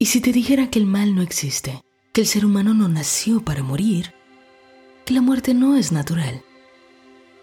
¿Y 0.00 0.06
si 0.06 0.20
te 0.20 0.30
dijera 0.30 0.70
que 0.70 0.78
el 0.78 0.86
mal 0.86 1.16
no 1.16 1.22
existe, 1.22 1.82
que 2.12 2.20
el 2.20 2.28
ser 2.28 2.46
humano 2.46 2.72
no 2.72 2.86
nació 2.86 3.44
para 3.44 3.64
morir, 3.64 4.14
que 5.04 5.12
la 5.12 5.20
muerte 5.20 5.54
no 5.54 5.76
es 5.76 5.90
natural 5.90 6.44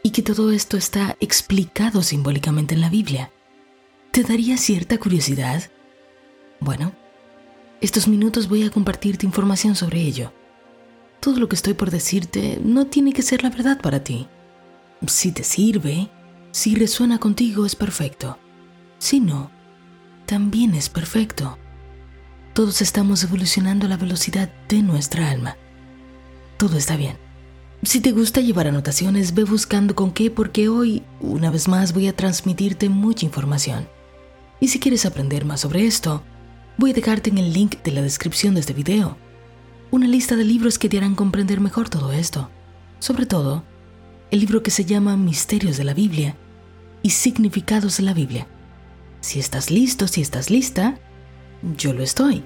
y 0.04 0.12
que 0.12 0.22
todo 0.22 0.52
esto 0.52 0.78
está 0.78 1.18
explicado 1.20 2.02
simbólicamente 2.02 2.74
en 2.74 2.80
la 2.80 2.90
Biblia? 2.90 3.30
¿Te 4.12 4.24
daría 4.24 4.56
cierta 4.56 4.98
curiosidad? 4.98 5.70
Bueno, 6.62 6.94
estos 7.82 8.08
minutos 8.08 8.48
voy 8.48 8.64
a 8.64 8.72
compartirte 8.72 9.26
información 9.26 9.76
sobre 9.76 10.00
ello. 10.00 10.32
Todo 11.20 11.42
lo 11.42 11.50
que 11.50 11.58
estoy 11.58 11.74
por 11.74 11.92
decirte 11.92 12.58
no 12.64 12.88
tiene 12.88 13.12
que 13.12 13.22
ser 13.22 13.44
la 13.44 13.50
verdad 13.50 13.82
para 13.82 14.02
ti. 14.02 14.28
Si 15.08 15.34
te 15.34 15.44
sirve, 15.44 16.10
si 16.52 16.74
resuena 16.76 17.20
contigo 17.20 17.66
es 17.66 17.76
perfecto. 17.76 18.38
Si 18.98 19.20
no, 19.20 19.52
también 20.26 20.74
es 20.74 20.88
perfecto. 20.88 21.58
Todos 22.56 22.82
estamos 22.82 23.22
evolucionando 23.22 23.86
a 23.86 23.90
la 23.90 23.98
velocidad 23.98 24.50
de 24.70 24.82
nuestra 24.82 25.30
alma. 25.30 25.58
Todo 26.56 26.78
está 26.78 26.96
bien. 26.96 27.18
Si 27.84 28.00
te 28.00 28.14
gusta 28.14 28.40
llevar 28.40 28.66
anotaciones, 28.66 29.34
ve 29.34 29.44
buscando 29.44 29.94
con 29.94 30.14
qué 30.14 30.32
porque 30.32 30.70
hoy, 30.70 31.04
una 31.20 31.52
vez 31.52 31.68
más, 31.68 31.94
voy 31.94 32.08
a 32.08 32.16
transmitirte 32.16 32.88
mucha 32.88 33.26
información. 33.26 33.90
Y 34.62 34.70
si 34.70 34.80
quieres 34.80 35.06
aprender 35.06 35.44
más 35.44 35.60
sobre 35.60 35.86
esto, 35.86 36.24
voy 36.78 36.92
a 36.92 36.94
dejarte 36.94 37.30
en 37.30 37.40
el 37.40 37.52
link 37.52 37.84
de 37.84 37.92
la 37.92 38.02
descripción 38.02 38.54
de 38.54 38.62
este 38.62 38.72
video 38.72 39.18
una 39.92 40.08
lista 40.08 40.38
de 40.38 40.46
libros 40.46 40.80
que 40.80 40.88
te 40.88 40.98
harán 40.98 41.16
comprender 41.16 41.60
mejor 41.60 41.90
todo 41.90 42.14
esto. 42.14 42.50
Sobre 43.00 43.26
todo, 43.26 43.66
el 44.32 44.40
libro 44.40 44.64
que 44.64 44.72
se 44.72 44.86
llama 44.86 45.18
Misterios 45.18 45.76
de 45.76 45.84
la 45.84 45.94
Biblia 45.94 46.38
y 47.04 47.10
Significados 47.10 47.98
de 47.98 48.04
la 48.04 48.14
Biblia. 48.14 48.48
Si 49.20 49.40
estás 49.40 49.72
listo, 49.72 50.08
si 50.08 50.22
estás 50.22 50.50
lista, 50.50 51.00
yo 51.78 51.94
lo 51.94 52.04
estoy. 52.04 52.44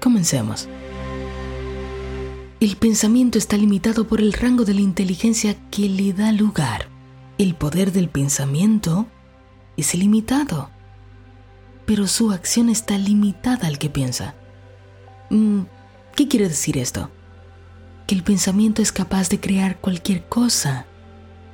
Comencemos. 0.00 0.68
El 2.60 2.76
pensamiento 2.76 3.38
está 3.38 3.56
limitado 3.56 4.06
por 4.06 4.20
el 4.20 4.32
rango 4.32 4.64
de 4.64 4.74
la 4.74 4.80
inteligencia 4.80 5.56
que 5.70 5.88
le 5.88 6.12
da 6.12 6.32
lugar. 6.32 6.88
El 7.38 7.54
poder 7.54 7.92
del 7.92 8.08
pensamiento 8.08 9.06
es 9.76 9.94
ilimitado, 9.94 10.70
pero 11.86 12.06
su 12.06 12.30
acción 12.30 12.68
está 12.68 12.98
limitada 12.98 13.66
al 13.66 13.78
que 13.78 13.90
piensa. 13.90 14.34
Mm, 15.30 15.62
¿Qué 16.14 16.28
quiere 16.28 16.48
decir 16.48 16.78
esto? 16.78 17.10
Que 18.06 18.14
el 18.14 18.22
pensamiento 18.22 18.80
es 18.80 18.92
capaz 18.92 19.28
de 19.28 19.40
crear 19.40 19.80
cualquier 19.80 20.24
cosa. 20.28 20.86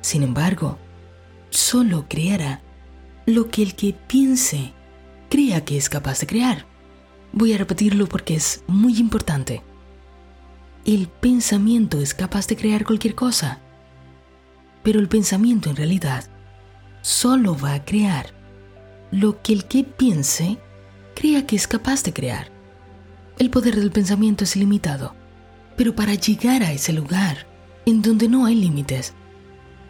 Sin 0.01 0.21
embargo, 0.21 0.77
solo 1.49 2.05
creará 2.07 2.61
lo 3.25 3.49
que 3.49 3.63
el 3.63 3.75
que 3.75 3.93
piense 3.93 4.73
crea 5.29 5.65
que 5.65 5.77
es 5.77 5.89
capaz 5.89 6.19
de 6.19 6.27
crear. 6.27 6.68
Voy 7.31 7.53
a 7.53 7.57
repetirlo 7.57 8.07
porque 8.07 8.35
es 8.35 8.63
muy 8.67 8.97
importante. 8.97 9.61
El 10.85 11.07
pensamiento 11.07 11.99
es 11.99 12.13
capaz 12.13 12.47
de 12.47 12.55
crear 12.55 12.85
cualquier 12.85 13.15
cosa, 13.15 13.59
pero 14.83 14.99
el 14.99 15.07
pensamiento 15.07 15.69
en 15.69 15.75
realidad 15.75 16.25
solo 17.01 17.57
va 17.57 17.73
a 17.73 17.85
crear 17.85 18.33
lo 19.11 19.41
que 19.41 19.53
el 19.53 19.65
que 19.65 19.83
piense 19.83 20.57
crea 21.15 21.45
que 21.45 21.55
es 21.55 21.67
capaz 21.67 22.03
de 22.03 22.13
crear. 22.13 22.49
El 23.37 23.49
poder 23.49 23.75
del 23.75 23.91
pensamiento 23.91 24.43
es 24.43 24.55
ilimitado, 24.55 25.15
pero 25.77 25.95
para 25.95 26.13
llegar 26.13 26.63
a 26.63 26.71
ese 26.71 26.93
lugar 26.93 27.47
en 27.85 28.01
donde 28.01 28.27
no 28.27 28.45
hay 28.45 28.55
límites, 28.55 29.13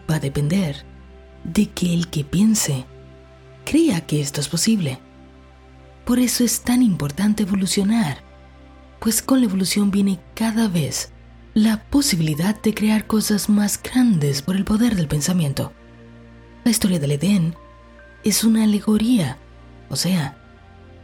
va 0.10 0.16
a 0.16 0.20
depender 0.20 0.86
de 1.44 1.68
que 1.68 1.94
el 1.94 2.10
que 2.10 2.24
piense 2.24 2.86
crea 3.66 4.02
que 4.02 4.22
esto 4.22 4.42
es 4.42 4.48
posible. 4.48 5.00
Por 6.10 6.18
eso 6.18 6.44
es 6.44 6.62
tan 6.62 6.82
importante 6.82 7.44
evolucionar, 7.44 8.24
pues 9.00 9.22
con 9.22 9.42
la 9.42 9.46
evolución 9.46 9.92
viene 9.92 10.20
cada 10.34 10.68
vez 10.68 11.12
la 11.54 11.84
posibilidad 11.84 12.60
de 12.60 12.74
crear 12.74 13.06
cosas 13.06 13.48
más 13.48 13.80
grandes 13.80 14.42
por 14.42 14.56
el 14.56 14.66
poder 14.66 14.96
del 14.96 15.08
pensamiento. 15.08 15.72
La 16.64 16.72
historia 16.72 16.98
del 16.98 17.12
Edén 17.12 17.54
es 18.24 18.44
una 18.44 18.64
alegoría, 18.64 19.38
o 19.88 19.96
sea, 19.96 20.36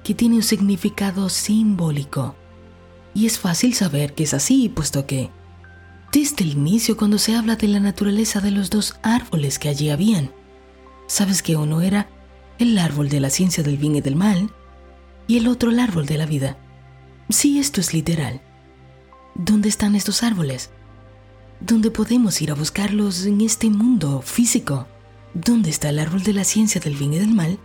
que 0.04 0.16
tiene 0.16 0.38
un 0.38 0.42
significado 0.42 1.30
simbólico. 1.30 2.36
Y 3.14 3.28
es 3.28 3.38
fácil 3.38 3.76
saber 3.76 4.16
que 4.16 4.24
es 4.24 4.34
así, 4.34 4.70
puesto 4.70 5.06
que, 5.06 5.30
desde 6.12 6.44
el 6.44 6.54
inicio 6.54 6.98
cuando 6.98 7.20
se 7.20 7.36
habla 7.36 7.58
de 7.58 7.68
la 7.68 7.80
naturaleza 7.80 8.42
de 8.42 8.50
los 8.50 8.72
dos 8.72 8.96
árboles 9.04 9.60
que 9.60 9.70
allí 9.70 9.92
habían, 9.92 10.32
sabes 11.06 11.44
que 11.44 11.58
uno 11.58 11.82
era 11.82 12.10
el 12.58 12.76
árbol 12.80 13.08
de 13.10 13.20
la 13.20 13.30
ciencia 13.30 13.64
del 13.64 13.78
bien 13.78 13.98
y 13.98 14.02
del 14.02 14.16
mal, 14.16 14.50
y 15.28 15.38
el 15.38 15.48
otro 15.48 15.72
el 15.72 15.80
árbol 15.80 16.06
de 16.06 16.18
la 16.18 16.26
vida. 16.26 16.58
Sí, 17.30 17.60
esto 17.60 17.82
es 17.82 17.94
literal. 17.94 18.42
¿Dónde 19.36 19.70
están 19.70 19.96
estos 19.96 20.24
árboles? 20.24 20.70
¿Dónde 21.60 21.92
podemos 21.92 22.42
ir 22.42 22.52
a 22.52 22.56
buscarlos 22.56 23.26
en 23.26 23.42
este 23.42 23.70
mundo 23.70 24.22
físico? 24.22 24.88
¿Dónde 25.34 25.70
está 25.70 25.90
el 25.90 26.00
árbol 26.00 26.24
de 26.24 26.34
la 26.34 26.44
ciencia 26.44 26.80
del 26.80 26.96
bien 26.96 27.14
y 27.14 27.20
del 27.20 27.34
mal? 27.34 27.60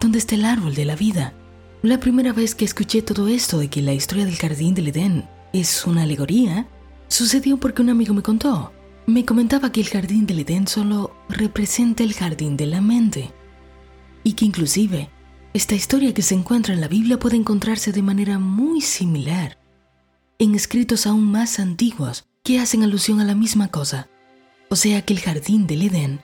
¿Dónde 0.00 0.18
está 0.18 0.34
el 0.34 0.44
árbol 0.44 0.74
de 0.74 0.84
la 0.84 0.96
vida? 0.96 1.34
La 1.82 2.00
primera 2.00 2.32
vez 2.32 2.54
que 2.54 2.64
escuché 2.64 3.02
todo 3.02 3.28
esto 3.28 3.58
de 3.58 3.68
que 3.68 3.82
la 3.82 3.92
historia 3.92 4.24
del 4.24 4.36
jardín 4.36 4.74
del 4.74 4.88
Edén 4.88 5.28
es 5.52 5.86
una 5.86 6.02
alegoría, 6.02 6.68
sucedió 7.08 7.58
porque 7.58 7.82
un 7.82 7.90
amigo 7.90 8.14
me 8.14 8.22
contó. 8.22 8.72
Me 9.06 9.24
comentaba 9.24 9.72
que 9.72 9.80
el 9.80 9.88
jardín 9.88 10.26
del 10.26 10.40
Edén 10.40 10.68
solo 10.68 11.14
representa 11.28 12.02
el 12.02 12.14
jardín 12.14 12.56
de 12.56 12.66
la 12.66 12.80
mente 12.80 13.30
y 14.22 14.34
que 14.34 14.44
inclusive 14.44 15.10
esta 15.52 15.74
historia 15.74 16.14
que 16.14 16.22
se 16.22 16.34
encuentra 16.34 16.74
en 16.74 16.80
la 16.80 16.88
Biblia 16.88 17.18
puede 17.18 17.36
encontrarse 17.36 17.92
de 17.92 18.02
manera 18.02 18.38
muy 18.38 18.80
similar 18.80 19.58
en 20.38 20.54
escritos 20.54 21.06
aún 21.06 21.30
más 21.30 21.58
antiguos 21.58 22.26
que 22.44 22.60
hacen 22.60 22.82
alusión 22.82 23.20
a 23.20 23.24
la 23.24 23.34
misma 23.34 23.68
cosa. 23.68 24.08
O 24.70 24.76
sea 24.76 25.02
que 25.02 25.12
el 25.12 25.20
jardín 25.20 25.66
del 25.66 25.82
Edén 25.82 26.20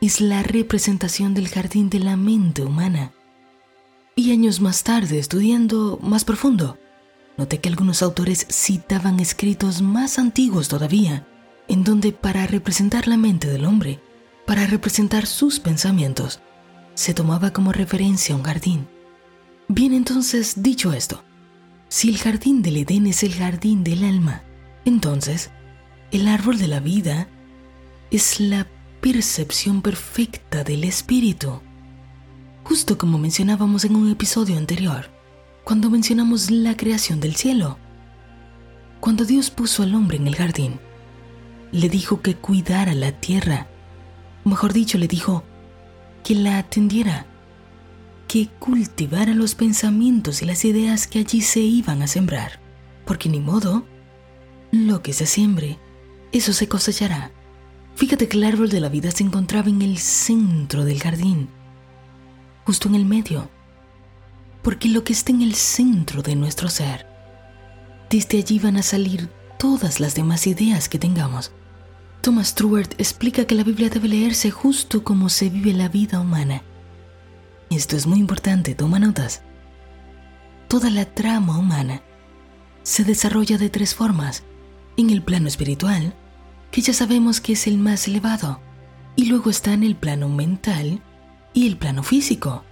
es 0.00 0.20
la 0.20 0.42
representación 0.42 1.34
del 1.34 1.48
jardín 1.48 1.90
de 1.90 1.98
la 1.98 2.16
mente 2.16 2.62
humana. 2.62 3.12
Y 4.14 4.30
años 4.30 4.60
más 4.60 4.84
tarde, 4.84 5.18
estudiando 5.18 5.98
más 6.00 6.24
profundo, 6.24 6.78
noté 7.36 7.58
que 7.58 7.68
algunos 7.68 8.02
autores 8.02 8.46
citaban 8.48 9.20
escritos 9.20 9.82
más 9.82 10.18
antiguos 10.18 10.68
todavía, 10.68 11.26
en 11.68 11.84
donde 11.84 12.12
para 12.12 12.46
representar 12.46 13.08
la 13.08 13.16
mente 13.16 13.48
del 13.48 13.64
hombre, 13.64 14.00
para 14.46 14.66
representar 14.66 15.26
sus 15.26 15.60
pensamientos, 15.60 16.40
se 16.96 17.14
tomaba 17.14 17.52
como 17.52 17.70
referencia 17.70 18.34
un 18.34 18.42
jardín. 18.42 18.88
Bien, 19.68 19.94
entonces, 19.94 20.64
dicho 20.64 20.92
esto, 20.92 21.22
si 21.88 22.08
el 22.08 22.18
jardín 22.18 22.62
del 22.62 22.78
Edén 22.78 23.06
es 23.06 23.22
el 23.22 23.34
jardín 23.34 23.84
del 23.84 24.02
alma, 24.02 24.42
entonces, 24.84 25.52
el 26.10 26.26
árbol 26.26 26.58
de 26.58 26.66
la 26.66 26.80
vida 26.80 27.28
es 28.10 28.40
la 28.40 28.66
percepción 29.00 29.80
perfecta 29.80 30.64
del 30.64 30.82
espíritu 30.82 31.60
justo 32.66 32.98
como 32.98 33.16
mencionábamos 33.16 33.84
en 33.84 33.94
un 33.94 34.10
episodio 34.10 34.58
anterior, 34.58 35.08
cuando 35.62 35.88
mencionamos 35.88 36.50
la 36.50 36.76
creación 36.76 37.20
del 37.20 37.36
cielo. 37.36 37.78
Cuando 38.98 39.24
Dios 39.24 39.50
puso 39.50 39.84
al 39.84 39.94
hombre 39.94 40.16
en 40.16 40.26
el 40.26 40.34
jardín, 40.34 40.80
le 41.70 41.88
dijo 41.88 42.22
que 42.22 42.34
cuidara 42.34 42.92
la 42.94 43.12
tierra, 43.12 43.68
mejor 44.44 44.72
dicho, 44.72 44.98
le 44.98 45.06
dijo 45.06 45.44
que 46.26 46.34
la 46.34 46.58
atendiera, 46.58 47.24
que 48.26 48.48
cultivara 48.58 49.32
los 49.32 49.54
pensamientos 49.54 50.42
y 50.42 50.44
las 50.44 50.64
ideas 50.64 51.06
que 51.06 51.20
allí 51.20 51.40
se 51.40 51.60
iban 51.60 52.02
a 52.02 52.08
sembrar, 52.08 52.58
porque 53.04 53.28
ni 53.28 53.38
modo, 53.38 53.86
lo 54.72 55.04
que 55.04 55.12
se 55.12 55.24
siembre, 55.24 55.78
eso 56.32 56.52
se 56.52 56.66
cosechará. 56.66 57.30
Fíjate 57.94 58.26
que 58.26 58.38
el 58.38 58.42
árbol 58.42 58.70
de 58.70 58.80
la 58.80 58.88
vida 58.88 59.12
se 59.12 59.22
encontraba 59.22 59.68
en 59.68 59.82
el 59.82 59.98
centro 59.98 60.84
del 60.84 61.00
jardín, 61.00 61.48
justo 62.64 62.88
en 62.88 62.96
el 62.96 63.04
medio, 63.04 63.48
porque 64.62 64.88
lo 64.88 65.04
que 65.04 65.12
está 65.12 65.30
en 65.30 65.42
el 65.42 65.54
centro 65.54 66.22
de 66.22 66.34
nuestro 66.34 66.68
ser, 66.68 67.06
desde 68.10 68.38
allí 68.38 68.58
van 68.58 68.78
a 68.78 68.82
salir 68.82 69.30
todas 69.60 70.00
las 70.00 70.16
demás 70.16 70.48
ideas 70.48 70.88
que 70.88 70.98
tengamos. 70.98 71.52
Thomas 72.20 72.48
Stewart 72.48 72.90
explica 72.98 73.44
que 73.44 73.54
la 73.54 73.64
Biblia 73.64 73.88
debe 73.88 74.08
leerse 74.08 74.50
justo 74.50 75.04
como 75.04 75.28
se 75.28 75.48
vive 75.48 75.72
la 75.72 75.88
vida 75.88 76.20
humana. 76.20 76.62
Esto 77.70 77.96
es 77.96 78.06
muy 78.06 78.18
importante, 78.18 78.74
toma 78.74 78.98
notas. 78.98 79.42
Toda 80.68 80.90
la 80.90 81.04
trama 81.04 81.58
humana 81.58 82.02
se 82.82 83.04
desarrolla 83.04 83.58
de 83.58 83.70
tres 83.70 83.94
formas. 83.94 84.42
En 84.96 85.10
el 85.10 85.22
plano 85.22 85.48
espiritual, 85.48 86.14
que 86.70 86.80
ya 86.80 86.92
sabemos 86.92 87.40
que 87.40 87.52
es 87.52 87.66
el 87.66 87.78
más 87.78 88.08
elevado, 88.08 88.60
y 89.14 89.26
luego 89.26 89.50
está 89.50 89.72
en 89.72 89.82
el 89.82 89.96
plano 89.96 90.28
mental, 90.28 91.02
y 91.52 91.66
el 91.66 91.76
plano 91.76 92.02
físico. 92.02 92.64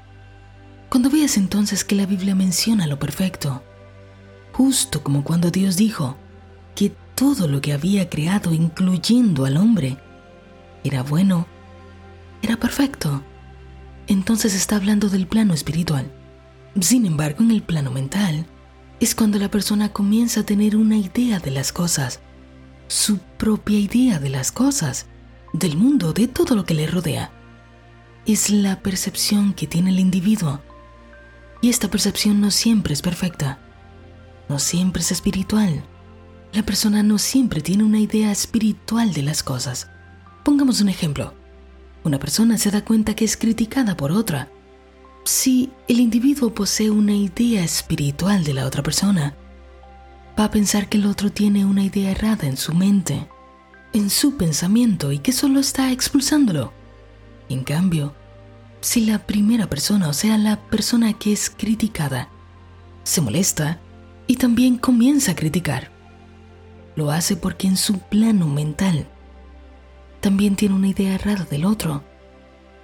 Cuando 0.88 1.11
veas 1.11 1.37
entonces 1.37 1.85
que 1.85 1.94
la 1.94 2.06
Biblia 2.06 2.35
menciona 2.35 2.87
lo 2.87 2.99
perfecto, 2.99 3.62
justo 4.52 5.02
como 5.02 5.25
cuando 5.25 5.50
Dios 5.50 5.76
dijo 5.76 6.17
que 6.75 6.93
todo 7.14 7.49
lo 7.49 7.61
que 7.61 7.72
había 7.72 8.08
creado, 8.08 8.52
incluyendo 8.52 9.44
al 9.44 9.56
hombre, 9.56 9.99
era 10.82 11.02
bueno, 11.02 11.46
era 12.43 12.56
perfecto, 12.56 13.22
entonces 14.06 14.55
está 14.55 14.76
hablando 14.76 15.08
del 15.08 15.26
plano 15.26 15.55
espiritual. 15.55 16.11
Sin 16.81 17.06
embargo, 17.06 17.43
en 17.43 17.50
el 17.50 17.62
plano 17.62 17.90
mental, 17.90 18.46
es 19.00 19.14
cuando 19.14 19.38
la 19.38 19.50
persona 19.50 19.90
comienza 19.90 20.40
a 20.40 20.46
tener 20.46 20.76
una 20.76 20.96
idea 20.96 21.38
de 21.38 21.50
las 21.50 21.72
cosas, 21.72 22.20
su 22.88 23.19
propia 23.19 23.78
idea 23.78 24.19
de 24.19 24.28
las 24.28 24.52
cosas, 24.52 25.06
del 25.52 25.76
mundo, 25.76 26.12
de 26.12 26.28
todo 26.28 26.55
lo 26.55 26.64
que 26.64 26.75
le 26.75 26.87
rodea. 26.87 27.31
Es 28.26 28.50
la 28.50 28.81
percepción 28.81 29.55
que 29.55 29.66
tiene 29.66 29.90
el 29.90 30.00
individuo. 30.00 30.61
Y 31.61 31.70
esta 31.70 31.88
percepción 31.88 32.40
no 32.40 32.50
siempre 32.50 32.93
es 32.93 33.02
perfecta, 33.02 33.58
no 34.49 34.58
siempre 34.58 35.02
es 35.02 35.12
espiritual. 35.12 35.84
La 36.55 36.62
persona 36.62 37.03
no 37.03 37.19
siempre 37.19 37.61
tiene 37.61 37.83
una 37.83 37.99
idea 37.99 38.31
espiritual 38.31 39.12
de 39.12 39.25
las 39.25 39.43
cosas. 39.43 39.89
Pongamos 40.45 40.81
un 40.81 40.89
ejemplo. 40.89 41.35
Una 42.05 42.21
persona 42.21 42.59
se 42.59 42.71
da 42.71 42.85
cuenta 42.85 43.17
que 43.17 43.25
es 43.25 43.37
criticada 43.37 43.97
por 43.97 44.12
otra. 44.12 44.49
Si 45.25 45.71
el 45.89 45.99
individuo 45.99 46.55
posee 46.55 46.91
una 46.91 47.12
idea 47.12 47.65
espiritual 47.65 48.45
de 48.45 48.55
la 48.55 48.67
otra 48.67 48.85
persona, 48.85 49.35
va 50.39 50.45
a 50.45 50.51
pensar 50.53 50.89
que 50.89 50.97
el 50.97 51.06
otro 51.06 51.33
tiene 51.33 51.65
una 51.65 51.83
idea 51.83 52.12
errada 52.12 52.47
en 52.47 52.57
su 52.57 52.73
mente, 52.73 53.27
en 53.93 54.09
su 54.09 54.37
pensamiento 54.37 55.11
y 55.11 55.19
que 55.19 55.33
solo 55.33 55.59
está 55.59 55.91
expulsándolo. 55.91 56.73
En 57.49 57.65
cambio, 57.65 58.15
si 58.81 59.07
la 59.07 59.27
primera 59.27 59.69
persona, 59.69 60.09
o 60.09 60.12
sea, 60.12 60.39
la 60.39 60.61
persona 60.69 61.15
que 61.15 61.33
es 61.33 61.50
criticada, 61.50 62.29
se 63.03 63.21
molesta 63.21 63.81
y 64.29 64.37
también 64.37 64.79
comienza 64.79 65.33
a 65.33 65.37
criticar, 65.37 65.94
lo 66.96 67.11
hace 67.11 67.37
porque 67.37 67.67
en 67.67 67.76
su 67.76 67.99
plano 67.99 68.46
mental 68.46 69.06
también 70.20 70.56
tiene 70.56 70.75
una 70.75 70.88
idea 70.88 71.14
errada 71.14 71.44
del 71.44 71.64
otro. 71.64 72.02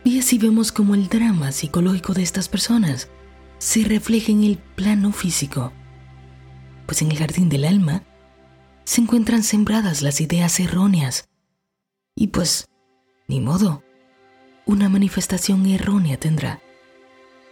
Y 0.04 0.18
así 0.18 0.38
vemos 0.38 0.72
como 0.72 0.94
el 0.94 1.08
drama 1.08 1.52
psicológico 1.52 2.12
de 2.12 2.22
estas 2.22 2.48
personas 2.48 3.08
se 3.58 3.84
refleja 3.84 4.32
en 4.32 4.44
el 4.44 4.58
plano 4.58 5.12
físico. 5.12 5.72
Pues 6.86 7.02
en 7.02 7.10
el 7.10 7.18
jardín 7.18 7.48
del 7.48 7.64
alma 7.64 8.02
se 8.84 9.00
encuentran 9.00 9.42
sembradas 9.42 10.02
las 10.02 10.20
ideas 10.20 10.58
erróneas. 10.60 11.28
Y 12.14 12.28
pues, 12.28 12.66
ni 13.28 13.40
modo, 13.40 13.82
una 14.66 14.88
manifestación 14.88 15.66
errónea 15.66 16.18
tendrá. 16.18 16.60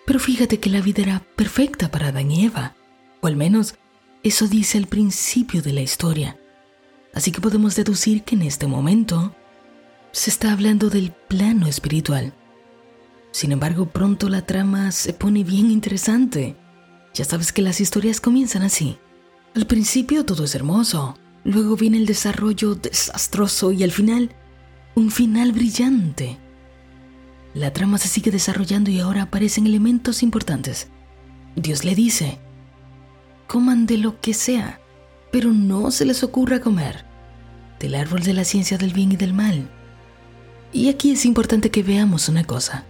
Pero 0.06 0.18
fíjate 0.18 0.60
que 0.60 0.70
la 0.70 0.80
vida 0.80 1.02
era 1.02 1.20
perfecta 1.36 1.90
para 1.90 2.08
Adán 2.08 2.30
y 2.30 2.46
Eva, 2.46 2.74
o 3.20 3.26
al 3.26 3.36
menos 3.36 3.76
eso 4.22 4.48
dice 4.48 4.78
el 4.78 4.86
principio 4.86 5.62
de 5.62 5.72
la 5.72 5.80
historia. 5.82 6.37
Así 7.18 7.32
que 7.32 7.40
podemos 7.40 7.74
deducir 7.74 8.22
que 8.22 8.36
en 8.36 8.42
este 8.42 8.68
momento 8.68 9.34
se 10.12 10.30
está 10.30 10.52
hablando 10.52 10.88
del 10.88 11.10
plano 11.10 11.66
espiritual. 11.66 12.32
Sin 13.32 13.50
embargo, 13.50 13.86
pronto 13.86 14.28
la 14.28 14.46
trama 14.46 14.92
se 14.92 15.12
pone 15.14 15.42
bien 15.42 15.72
interesante. 15.72 16.54
Ya 17.14 17.24
sabes 17.24 17.52
que 17.52 17.60
las 17.60 17.80
historias 17.80 18.20
comienzan 18.20 18.62
así. 18.62 18.98
Al 19.56 19.66
principio 19.66 20.24
todo 20.24 20.44
es 20.44 20.54
hermoso, 20.54 21.18
luego 21.42 21.74
viene 21.74 21.96
el 21.96 22.06
desarrollo 22.06 22.76
desastroso 22.76 23.72
y 23.72 23.82
al 23.82 23.90
final, 23.90 24.30
un 24.94 25.10
final 25.10 25.50
brillante. 25.50 26.38
La 27.52 27.72
trama 27.72 27.98
se 27.98 28.06
sigue 28.06 28.30
desarrollando 28.30 28.92
y 28.92 29.00
ahora 29.00 29.22
aparecen 29.22 29.66
elementos 29.66 30.22
importantes. 30.22 30.86
Dios 31.56 31.84
le 31.84 31.96
dice, 31.96 32.38
coman 33.48 33.86
de 33.86 33.98
lo 33.98 34.20
que 34.20 34.34
sea, 34.34 34.80
pero 35.32 35.52
no 35.52 35.90
se 35.90 36.04
les 36.04 36.22
ocurra 36.22 36.60
comer 36.60 37.07
del 37.80 37.94
árbol 37.94 38.22
de 38.22 38.34
la 38.34 38.44
ciencia 38.44 38.78
del 38.78 38.92
bien 38.92 39.12
y 39.12 39.16
del 39.16 39.34
mal 39.34 39.68
y 40.72 40.88
aquí 40.88 41.12
es 41.12 41.24
importante 41.24 41.70
que 41.70 41.82
veamos 41.82 42.28
una 42.28 42.44
cosa. 42.44 42.84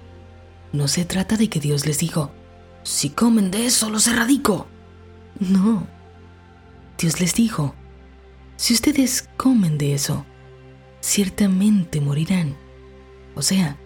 No 0.73 0.89
se 0.89 1.05
trata 1.05 1.37
de 1.37 1.49
que 1.49 1.61
Dios 1.61 1.87
les 1.87 1.99
dijo, 1.99 2.31
si 2.83 3.11
comen 3.11 3.51
de 3.51 3.67
eso 3.67 3.89
los 3.91 4.07
erradico. 4.07 4.67
No. 5.39 5.87
Dios 6.99 7.21
les 7.21 7.35
dijo, 7.35 7.75
si 8.57 8.75
ustedes 8.75 9.29
comen 9.37 9.79
de 9.79 9.95
eso, 9.95 10.27
ciertamente 11.01 12.01
morirán. 12.01 12.57
O 13.37 13.43
sea, 13.43 13.77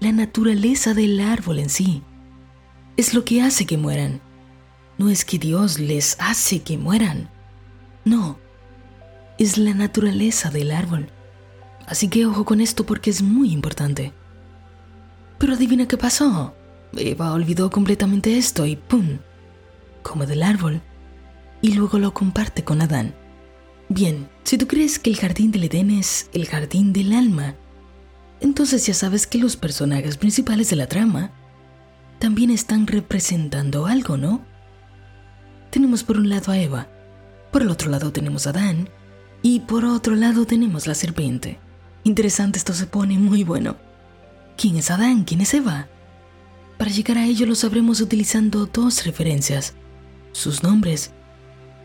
la 0.00 0.12
naturaleza 0.12 0.92
del 0.92 1.18
árbol 1.20 1.58
en 1.58 1.70
sí 1.70 2.02
es 2.98 3.14
lo 3.14 3.24
que 3.24 3.40
hace 3.40 3.64
que 3.64 3.78
mueran. 3.78 4.20
No 4.98 5.08
es 5.08 5.24
que 5.24 5.38
Dios 5.38 5.78
les 5.78 6.16
hace 6.20 6.60
que 6.60 6.76
mueran. 6.76 7.30
No, 8.04 8.38
es 9.38 9.58
la 9.58 9.74
naturaleza 9.74 10.50
del 10.50 10.70
árbol. 10.70 11.08
Así 11.86 12.08
que 12.08 12.26
ojo 12.26 12.44
con 12.44 12.60
esto 12.60 12.84
porque 12.84 13.10
es 13.10 13.22
muy 13.22 13.52
importante. 13.52 14.12
Pero 15.38 15.54
adivina 15.54 15.86
qué 15.86 15.96
pasó. 15.96 16.54
Eva 16.96 17.32
olvidó 17.32 17.70
completamente 17.70 18.38
esto 18.38 18.66
y 18.66 18.76
¡pum! 18.76 19.18
Come 20.02 20.26
del 20.26 20.42
árbol 20.42 20.80
y 21.60 21.74
luego 21.74 21.98
lo 21.98 22.14
comparte 22.14 22.64
con 22.64 22.80
Adán. 22.80 23.14
Bien, 23.88 24.28
si 24.44 24.58
tú 24.58 24.66
crees 24.66 24.98
que 24.98 25.10
el 25.10 25.16
jardín 25.16 25.50
del 25.52 25.64
Edén 25.64 25.90
es 25.90 26.28
el 26.32 26.46
jardín 26.46 26.92
del 26.92 27.12
alma, 27.12 27.54
entonces 28.40 28.86
ya 28.86 28.94
sabes 28.94 29.26
que 29.26 29.38
los 29.38 29.56
personajes 29.56 30.16
principales 30.16 30.70
de 30.70 30.76
la 30.76 30.86
trama 30.86 31.30
también 32.18 32.50
están 32.50 32.86
representando 32.86 33.86
algo, 33.86 34.16
¿no? 34.16 34.44
Tenemos 35.70 36.02
por 36.02 36.16
un 36.16 36.28
lado 36.28 36.52
a 36.52 36.58
Eva, 36.58 36.88
por 37.52 37.62
el 37.62 37.68
otro 37.68 37.90
lado 37.90 38.12
tenemos 38.12 38.46
a 38.46 38.50
Adán 38.50 38.88
y 39.42 39.60
por 39.60 39.84
otro 39.84 40.14
lado 40.14 40.46
tenemos 40.46 40.86
la 40.86 40.94
serpiente. 40.94 41.58
Interesante, 42.04 42.58
esto 42.58 42.72
se 42.72 42.86
pone 42.86 43.18
muy 43.18 43.44
bueno. 43.44 43.76
¿Quién 44.56 44.76
es 44.76 44.90
Adán? 44.90 45.24
¿Quién 45.24 45.40
es 45.40 45.54
Eva? 45.54 45.88
Para 46.78 46.90
llegar 46.90 47.18
a 47.18 47.24
ello 47.24 47.46
lo 47.46 47.54
sabremos 47.54 48.00
utilizando 48.00 48.66
dos 48.66 49.04
referencias, 49.04 49.74
sus 50.32 50.62
nombres 50.62 51.12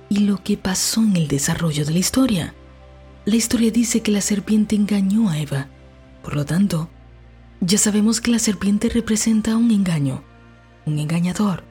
y 0.10 0.20
lo 0.20 0.44
que 0.44 0.58
pasó 0.58 1.02
en 1.02 1.16
el 1.16 1.28
desarrollo 1.28 1.86
de 1.86 1.92
la 1.94 2.00
historia. 2.00 2.54
La 3.26 3.36
historia 3.36 3.72
dice 3.72 4.02
que 4.02 4.12
la 4.12 4.22
serpiente 4.22 4.76
engañó 4.76 5.30
a 5.30 5.40
Eva, 5.40 5.68
por 6.24 6.36
lo 6.36 6.46
tanto, 6.46 6.90
ya 7.62 7.78
sabemos 7.78 8.22
que 8.22 8.32
la 8.32 8.40
serpiente 8.40 8.90
representa 8.90 9.56
un 9.56 9.72
engaño, 9.72 10.24
un 10.86 11.00
engañador, 11.00 11.64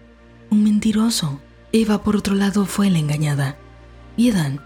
un 0.50 0.62
mentiroso. 0.62 1.40
Eva, 1.72 2.02
por 2.02 2.16
otro 2.16 2.34
lado, 2.34 2.66
fue 2.66 2.90
la 2.90 2.98
engañada 2.98 3.56
y 4.16 4.30
Adán 4.30 4.60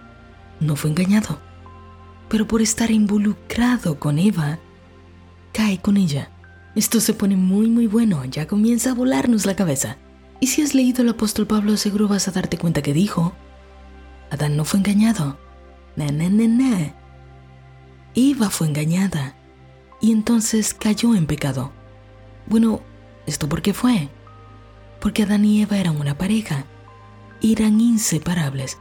no 0.64 0.76
fue 0.76 0.90
engañado 0.90 1.38
pero 2.28 2.49
por 2.49 2.62
estar 2.62 2.90
involucrado 2.90 3.99
con 3.99 4.19
Eva, 4.19 4.58
cae 5.52 5.81
con 5.81 5.96
ella. 5.96 6.31
Esto 6.75 7.00
se 7.00 7.14
pone 7.14 7.37
muy 7.37 7.69
muy 7.69 7.87
bueno, 7.87 8.25
ya 8.25 8.46
comienza 8.46 8.90
a 8.90 8.94
volarnos 8.94 9.46
la 9.46 9.55
cabeza. 9.55 9.99
Y 10.40 10.49
si 10.49 10.62
has 10.62 10.75
leído 10.75 11.02
el 11.02 11.11
apóstol 11.11 11.46
Pablo, 11.46 11.76
seguro 11.76 12.08
vas 12.08 12.26
a 12.26 12.32
darte 12.32 12.58
cuenta 12.58 12.82
que 12.82 12.93
dijo, 12.93 13.34
Adán 14.31 14.56
no 14.56 14.64
fue 14.64 14.80
engañado. 14.80 15.38
Na, 15.97 16.06
na, 16.11 16.28
na, 16.28 16.49
na. 16.49 16.94
Eva 18.16 18.50
fue 18.50 18.66
engañada 18.66 19.37
y 20.00 20.11
entonces 20.11 20.75
cayó 20.75 21.14
en 21.14 21.26
pecado. 21.26 21.71
Bueno, 22.47 22.80
¿esto 23.26 23.49
por 23.49 23.62
qué 23.62 23.73
fue? 23.73 24.09
Porque 25.00 25.23
Adán 25.23 25.44
y 25.44 25.62
Eva 25.62 25.78
eran 25.78 26.00
una 26.00 26.18
pareja, 26.18 26.64
eran 27.40 27.80
inseparables, 27.80 28.78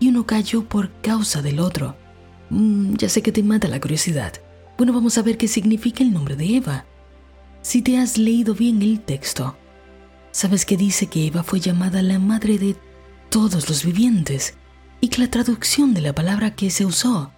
y 0.00 0.08
uno 0.08 0.26
cayó 0.26 0.64
por 0.64 0.90
causa 1.00 1.42
del 1.42 1.60
otro. 1.60 1.96
Mm, 2.50 2.94
ya 2.94 3.08
sé 3.08 3.22
que 3.22 3.32
te 3.32 3.42
mata 3.42 3.68
la 3.68 3.80
curiosidad. 3.80 4.32
Bueno, 4.76 4.92
vamos 4.92 5.18
a 5.18 5.22
ver 5.22 5.36
qué 5.36 5.48
significa 5.48 6.02
el 6.02 6.12
nombre 6.12 6.36
de 6.36 6.56
Eva. 6.56 6.84
Si 7.62 7.82
te 7.82 7.98
has 7.98 8.18
leído 8.18 8.54
bien 8.54 8.82
el 8.82 9.00
texto, 9.00 9.56
sabes 10.32 10.66
que 10.66 10.76
dice 10.76 11.06
que 11.06 11.26
Eva 11.26 11.42
fue 11.42 11.60
llamada 11.60 12.02
la 12.02 12.18
madre 12.18 12.58
de 12.58 12.76
todos 13.30 13.68
los 13.68 13.84
vivientes 13.84 14.54
y 15.00 15.08
que 15.08 15.22
la 15.22 15.30
traducción 15.30 15.94
de 15.94 16.00
la 16.00 16.14
palabra 16.14 16.54
que 16.54 16.70
se 16.70 16.84
usó 16.84 17.32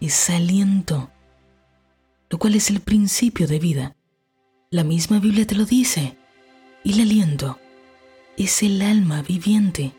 es 0.00 0.30
aliento, 0.30 1.10
lo 2.30 2.38
cual 2.38 2.54
es 2.54 2.70
el 2.70 2.80
principio 2.80 3.46
de 3.46 3.58
vida. 3.58 3.96
La 4.70 4.84
misma 4.84 5.20
Biblia 5.20 5.46
te 5.46 5.54
lo 5.54 5.64
dice. 5.64 6.16
Y 6.82 6.92
el 6.92 7.00
aliento 7.00 7.58
es 8.36 8.62
el 8.62 8.82
alma 8.82 9.22
viviente. 9.22 9.92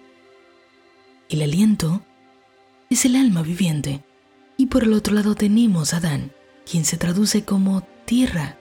El 1.29 1.41
aliento 1.41 2.01
es 2.89 3.03
el 3.03 3.15
alma 3.17 3.41
viviente. 3.41 4.03
Y 4.55 4.67
por 4.67 4.83
el 4.83 4.93
otro 4.93 5.13
lado 5.13 5.35
tenemos 5.35 5.93
a 5.93 5.97
Adán, 5.97 6.31
quien 6.69 6.85
se 6.85 6.97
traduce 6.97 7.43
como 7.43 7.81
tierra 8.05 8.57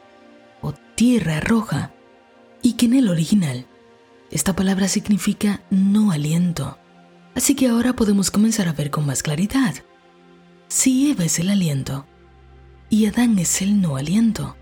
o 0.61 0.73
tierra 0.73 1.40
roja, 1.40 1.92
y 2.62 2.73
que 2.75 2.87
en 2.87 2.94
el 2.94 3.08
original 3.08 3.66
esta 4.30 4.56
palabra 4.56 4.88
significa 4.88 5.62
no 5.70 6.11
aliento. 6.11 6.76
Así 7.35 7.54
que 7.54 7.68
ahora 7.68 7.94
podemos 7.94 8.30
comenzar 8.30 8.68
a 8.68 8.73
ver 8.73 8.90
con 8.90 9.06
más 9.06 9.23
claridad. 9.23 9.75
Si 10.68 11.11
Eva 11.11 11.25
es 11.25 11.38
el 11.38 11.49
aliento 11.49 12.04
y 12.90 13.06
Adán 13.06 13.38
es 13.38 13.62
el 13.62 13.80
no 13.80 13.96
aliento, 13.96 14.56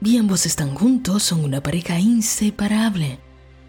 y 0.00 0.16
ambos 0.16 0.46
están 0.46 0.74
juntos, 0.74 1.24
son 1.24 1.42
una 1.42 1.60
pareja 1.60 1.98
inseparable. 1.98 3.18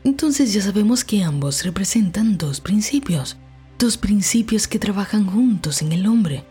Entonces 0.03 0.53
ya 0.53 0.61
sabemos 0.61 1.03
que 1.03 1.23
ambos 1.23 1.63
representan 1.63 2.37
dos 2.37 2.61
principios, 2.61 3.37
dos 3.79 3.97
principios 3.97 4.67
que 4.67 4.77
trabajan 4.77 5.25
juntos 5.25 5.81
en 5.81 5.93
el 5.93 6.05
hombre 6.05 6.45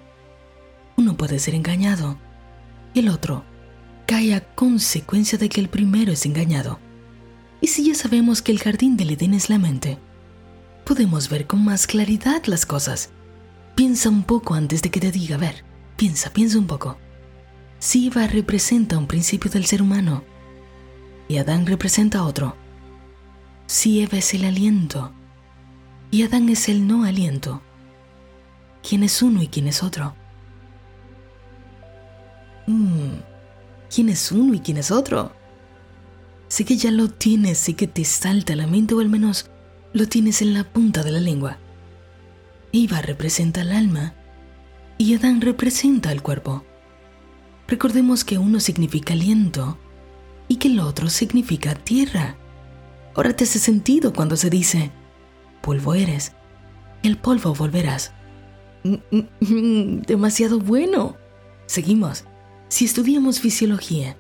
uno 0.99 1.17
puede 1.17 1.39
ser 1.39 1.55
engañado 1.55 2.19
y 2.93 2.99
el 2.99 3.09
otro 3.09 3.45
cae 4.05 4.35
a 4.35 4.41
consecuencia 4.41 5.39
de 5.39 5.49
que 5.49 5.61
el 5.61 5.69
primero 5.69 6.11
es 6.11 6.27
engañado. 6.27 6.81
Y 7.61 7.69
si 7.69 7.87
ya 7.87 7.95
sabemos 7.95 8.43
que 8.43 8.51
el 8.51 8.59
jardín 8.59 8.97
del 8.97 9.11
Edén 9.11 9.33
es 9.33 9.49
la 9.49 9.59
mente, 9.59 9.99
podemos 10.85 11.29
ver 11.29 11.47
con 11.47 11.65
más 11.65 11.87
claridad 11.87 12.43
las 12.47 12.67
cosas. 12.67 13.11
Piensa 13.77 14.09
un 14.09 14.25
poco 14.25 14.55
antes 14.55 14.83
de 14.83 14.91
que 14.91 14.99
te 14.99 15.13
diga, 15.13 15.37
a 15.37 15.39
ver, 15.39 15.63
piensa, 15.97 16.31
piensa 16.33 16.59
un 16.59 16.67
poco. 16.67 16.99
Si 17.79 18.09
Eva 18.09 18.27
representa 18.27 18.99
un 18.99 19.07
principio 19.07 19.51
del 19.53 19.67
ser 19.67 19.83
humano 19.83 20.25
y 21.29 21.37
Adán 21.37 21.65
representa 21.67 22.25
otro, 22.25 22.57
si 23.67 24.01
Eva 24.01 24.19
es 24.19 24.35
el 24.35 24.45
aliento 24.45 25.13
y 26.11 26.23
Adán 26.23 26.49
es 26.49 26.69
el 26.69 26.87
no 26.87 27.05
aliento, 27.05 27.63
¿quién 28.87 29.03
es 29.03 29.23
uno 29.23 29.43
y 29.43 29.49
quién 29.49 29.69
es 29.69 29.83
otro? 29.83 30.15
Mm, 32.67 33.21
¿Quién 33.95 34.11
es 34.11 34.31
uno 34.31 34.55
y 34.55 34.61
quién 34.61 34.77
es 34.77 34.91
otro? 34.91 35.33
Sé 36.49 36.65
que 36.65 36.77
ya 36.77 36.91
lo 36.91 37.09
tienes, 37.09 37.59
sé 37.59 37.75
que 37.75 37.87
te 37.87 38.05
salta 38.05 38.57
la 38.57 38.67
mente 38.67 38.95
o 38.95 39.01
al 39.01 39.09
menos 39.09 39.51
lo 39.93 40.07
tienes 40.07 40.43
en 40.43 40.55
la 40.55 40.65
punta 40.65 41.03
de 41.03 41.13
la 41.13 41.21
lengua. 41.21 41.59
Eva 42.73 43.01
representa 43.01 43.63
el 43.63 43.73
alma 43.73 44.15
y 44.99 45.15
Adán 45.15 45.41
representa 45.41 46.13
el 46.13 46.23
cuerpo. 46.23 46.65
Recordemos 47.67 48.25
que 48.25 48.39
uno 48.39 48.61
significa 48.61 49.15
aliento 49.15 49.79
y 50.49 50.57
que 50.57 50.69
el 50.69 50.81
otro 50.81 51.09
significa 51.09 51.75
tierra. 51.75 52.37
Ahora 53.15 53.35
te 53.35 53.45
hace 53.45 53.59
sentido 53.59 54.13
cuando 54.13 54.37
se 54.37 54.51
dice, 54.51 54.91
polvo 55.61 55.95
eres, 55.95 56.33
el 57.03 57.17
polvo 57.17 57.55
volverás. 57.55 58.13
Mm, 58.85 58.95
mm, 59.11 59.27
mm, 59.41 60.03
demasiado 60.03 60.59
bueno. 60.59 61.17
Seguimos. 61.67 62.25
Si 62.69 62.85
estudiamos 62.85 63.41
fisiología, 63.41 64.17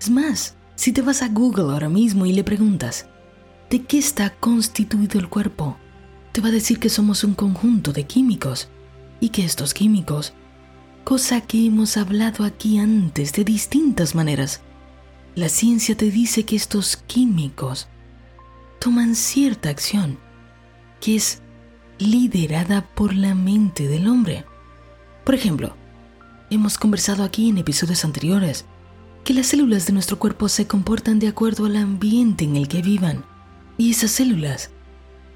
es 0.00 0.10
más, 0.10 0.56
si 0.74 0.92
te 0.92 1.02
vas 1.02 1.22
a 1.22 1.28
Google 1.28 1.72
ahora 1.72 1.88
mismo 1.88 2.26
y 2.26 2.32
le 2.32 2.44
preguntas, 2.44 3.06
¿de 3.70 3.82
qué 3.82 3.98
está 3.98 4.30
constituido 4.30 5.18
el 5.20 5.28
cuerpo? 5.28 5.76
te 6.34 6.40
va 6.40 6.48
a 6.48 6.50
decir 6.50 6.80
que 6.80 6.88
somos 6.88 7.22
un 7.22 7.34
conjunto 7.34 7.92
de 7.92 8.08
químicos 8.08 8.68
y 9.20 9.28
que 9.28 9.44
estos 9.44 9.72
químicos, 9.72 10.32
cosa 11.04 11.40
que 11.40 11.64
hemos 11.64 11.96
hablado 11.96 12.42
aquí 12.42 12.78
antes 12.78 13.32
de 13.34 13.44
distintas 13.44 14.16
maneras, 14.16 14.60
la 15.36 15.48
ciencia 15.48 15.96
te 15.96 16.10
dice 16.10 16.44
que 16.44 16.56
estos 16.56 16.96
químicos 16.96 17.86
toman 18.80 19.14
cierta 19.14 19.68
acción 19.68 20.18
que 21.04 21.16
es 21.16 21.42
liderada 21.98 22.80
por 22.94 23.14
la 23.14 23.34
mente 23.34 23.86
del 23.88 24.08
hombre. 24.08 24.46
Por 25.22 25.34
ejemplo, 25.34 25.76
hemos 26.48 26.78
conversado 26.78 27.24
aquí 27.24 27.50
en 27.50 27.58
episodios 27.58 28.06
anteriores 28.06 28.64
que 29.22 29.34
las 29.34 29.48
células 29.48 29.86
de 29.86 29.92
nuestro 29.92 30.18
cuerpo 30.18 30.48
se 30.48 30.66
comportan 30.66 31.18
de 31.18 31.28
acuerdo 31.28 31.66
al 31.66 31.76
ambiente 31.76 32.44
en 32.44 32.56
el 32.56 32.68
que 32.68 32.80
vivan 32.80 33.22
y 33.76 33.90
esas 33.90 34.12
células 34.12 34.70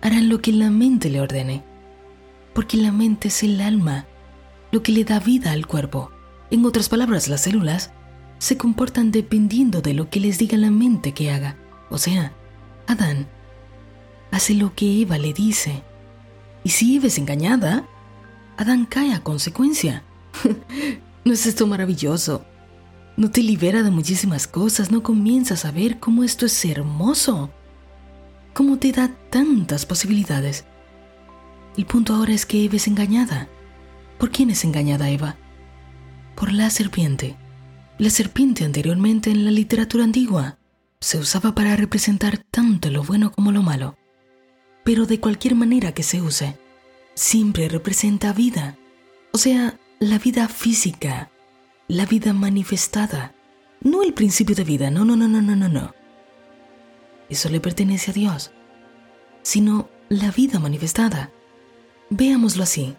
harán 0.01 0.31
lo 0.31 0.41
que 0.41 0.53
la 0.53 0.71
mente 0.71 1.11
le 1.11 1.21
ordene, 1.21 1.63
porque 2.55 2.79
la 2.79 2.91
mente 2.91 3.29
es 3.29 3.43
el 3.43 3.61
alma, 3.61 4.07
lo 4.73 4.83
que 4.83 4.93
le 4.93 5.05
da 5.05 5.21
vida 5.21 5.53
al 5.53 5.67
cuerpo. 5.67 6.11
En 6.51 6.65
otras 6.65 6.89
palabras, 6.89 7.29
las 7.29 7.43
células 7.43 7.91
se 8.39 8.57
comportan 8.57 9.11
dependiendo 9.11 9.83
de 9.83 9.93
lo 9.93 10.09
que 10.09 10.21
les 10.21 10.39
diga 10.39 10.57
la 10.57 10.71
mente 10.71 11.13
que 11.13 11.31
haga. 11.31 11.59
O 11.91 11.99
sea, 11.99 12.33
Adán 12.87 13.29
hace 14.31 14.55
lo 14.55 14.75
que 14.75 15.03
Eva 15.03 15.19
le 15.19 15.33
dice. 15.33 15.83
Y 16.65 16.71
si 16.71 16.97
Eva 16.97 17.07
es 17.07 17.19
engañada, 17.19 17.87
Adán 18.57 18.87
cae 18.87 19.15
a 19.15 19.23
consecuencia. 19.23 20.03
¿No 21.25 21.33
es 21.33 21.47
esto 21.47 21.67
maravilloso? 21.67 22.45
¿No 23.17 23.31
te 23.31 23.43
libera 23.43 23.83
de 23.83 23.91
muchísimas 23.91 24.47
cosas? 24.47 24.91
¿No 24.91 25.03
comienzas 25.03 25.65
a 25.65 25.71
ver 25.71 25.99
cómo 25.99 26.25
esto 26.25 26.47
es 26.47 26.65
hermoso? 26.65 27.51
¿Cómo 28.55 28.79
te 28.79 28.93
da 28.93 29.11
tantas 29.31 29.87
posibilidades? 29.87 30.65
El 31.77 31.87
punto 31.87 32.15
ahora 32.15 32.33
es 32.33 32.47
que 32.47 32.65
Eva 32.65 32.77
es 32.77 32.89
engañada. 32.89 33.49
¿Por 34.19 34.31
quién 34.31 34.51
es 34.51 34.65
engañada 34.65 35.11
Eva? 35.11 35.37
Por 36.35 36.53
la 36.53 36.71
serpiente. 36.71 37.37
La 37.99 38.11
serpiente 38.11 38.65
anteriormente 38.65 39.31
en 39.31 39.45
la 39.45 39.51
literatura 39.51 40.05
antigua 40.05 40.59
se 41.01 41.19
usaba 41.19 41.55
para 41.55 41.77
representar 41.77 42.39
tanto 42.39 42.91
lo 42.91 43.05
bueno 43.05 43.31
como 43.33 43.53
lo 43.53 43.63
malo. 43.63 43.97
Pero 44.89 45.05
de 45.05 45.21
cualquier 45.21 45.55
manera 45.55 45.93
que 45.93 46.03
se 46.03 46.23
use, 46.23 46.57
siempre 47.13 47.69
representa 47.69 48.33
vida. 48.33 48.79
O 49.35 49.37
sea, 49.37 49.79
la 49.99 50.19
vida 50.19 50.49
física, 50.49 51.31
la 51.89 52.07
vida 52.07 52.33
manifestada. 52.33 53.35
No 53.83 54.03
el 54.03 54.15
principio 54.15 54.57
de 54.57 54.65
vida, 54.65 54.91
no, 54.91 55.05
no, 55.05 55.15
no, 55.15 55.29
no, 55.29 55.43
no, 55.43 55.55
no, 55.55 55.69
no 55.69 55.99
eso 57.29 57.51
le 57.51 57.61
pertenece 57.61 58.13
a 58.13 58.15
Dios, 58.15 58.53
sino 59.43 59.91
la 60.09 60.31
vida 60.31 60.59
manifestada. 60.59 61.31
Veámoslo 62.09 62.63
así, 62.63 62.97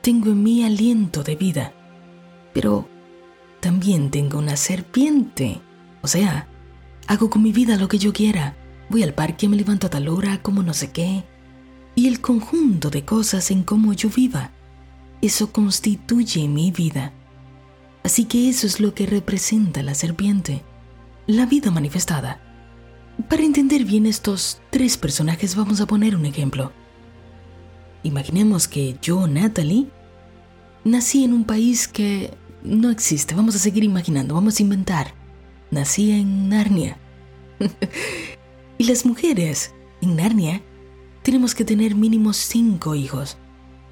tengo 0.00 0.30
en 0.30 0.44
mí 0.44 0.64
aliento 0.64 1.24
de 1.24 1.34
vida, 1.34 1.72
pero 2.54 2.88
también 3.58 4.12
tengo 4.12 4.38
una 4.38 4.56
serpiente, 4.56 5.60
o 6.02 6.06
sea, 6.06 6.46
hago 7.08 7.28
con 7.28 7.42
mi 7.42 7.50
vida 7.50 7.76
lo 7.76 7.88
que 7.88 7.98
yo 7.98 8.12
quiera, 8.12 8.54
voy 8.88 9.02
al 9.02 9.14
parque, 9.14 9.48
me 9.48 9.56
levanto 9.56 9.88
a 9.88 9.90
tal 9.90 10.06
hora, 10.06 10.40
como 10.40 10.62
no 10.62 10.74
sé 10.74 10.92
qué, 10.92 11.24
y 11.94 12.08
el 12.08 12.20
conjunto 12.20 12.90
de 12.90 13.04
cosas 13.04 13.50
en 13.50 13.62
cómo 13.62 13.92
yo 13.92 14.08
viva, 14.08 14.52
eso 15.20 15.52
constituye 15.52 16.48
mi 16.48 16.70
vida. 16.70 17.12
Así 18.02 18.24
que 18.24 18.48
eso 18.48 18.66
es 18.66 18.80
lo 18.80 18.94
que 18.94 19.06
representa 19.06 19.82
la 19.82 19.94
serpiente, 19.94 20.62
la 21.26 21.46
vida 21.46 21.70
manifestada. 21.70 22.40
Para 23.28 23.42
entender 23.42 23.84
bien 23.84 24.06
estos 24.06 24.60
tres 24.70 24.96
personajes 24.96 25.54
vamos 25.54 25.80
a 25.80 25.86
poner 25.86 26.16
un 26.16 26.26
ejemplo. 26.26 26.72
Imaginemos 28.02 28.66
que 28.66 28.96
yo, 29.00 29.28
Natalie, 29.28 29.86
nací 30.84 31.22
en 31.22 31.32
un 31.32 31.44
país 31.44 31.86
que 31.86 32.34
no 32.64 32.90
existe. 32.90 33.34
Vamos 33.34 33.54
a 33.54 33.58
seguir 33.58 33.84
imaginando, 33.84 34.34
vamos 34.34 34.58
a 34.58 34.62
inventar. 34.62 35.14
Nací 35.70 36.10
en 36.10 36.48
Narnia. 36.48 36.98
y 38.78 38.84
las 38.84 39.06
mujeres 39.06 39.72
en 40.00 40.16
Narnia 40.16 40.62
tenemos 41.22 41.54
que 41.54 41.64
tener 41.64 41.94
mínimo 41.94 42.32
cinco 42.32 42.94
hijos. 42.94 43.36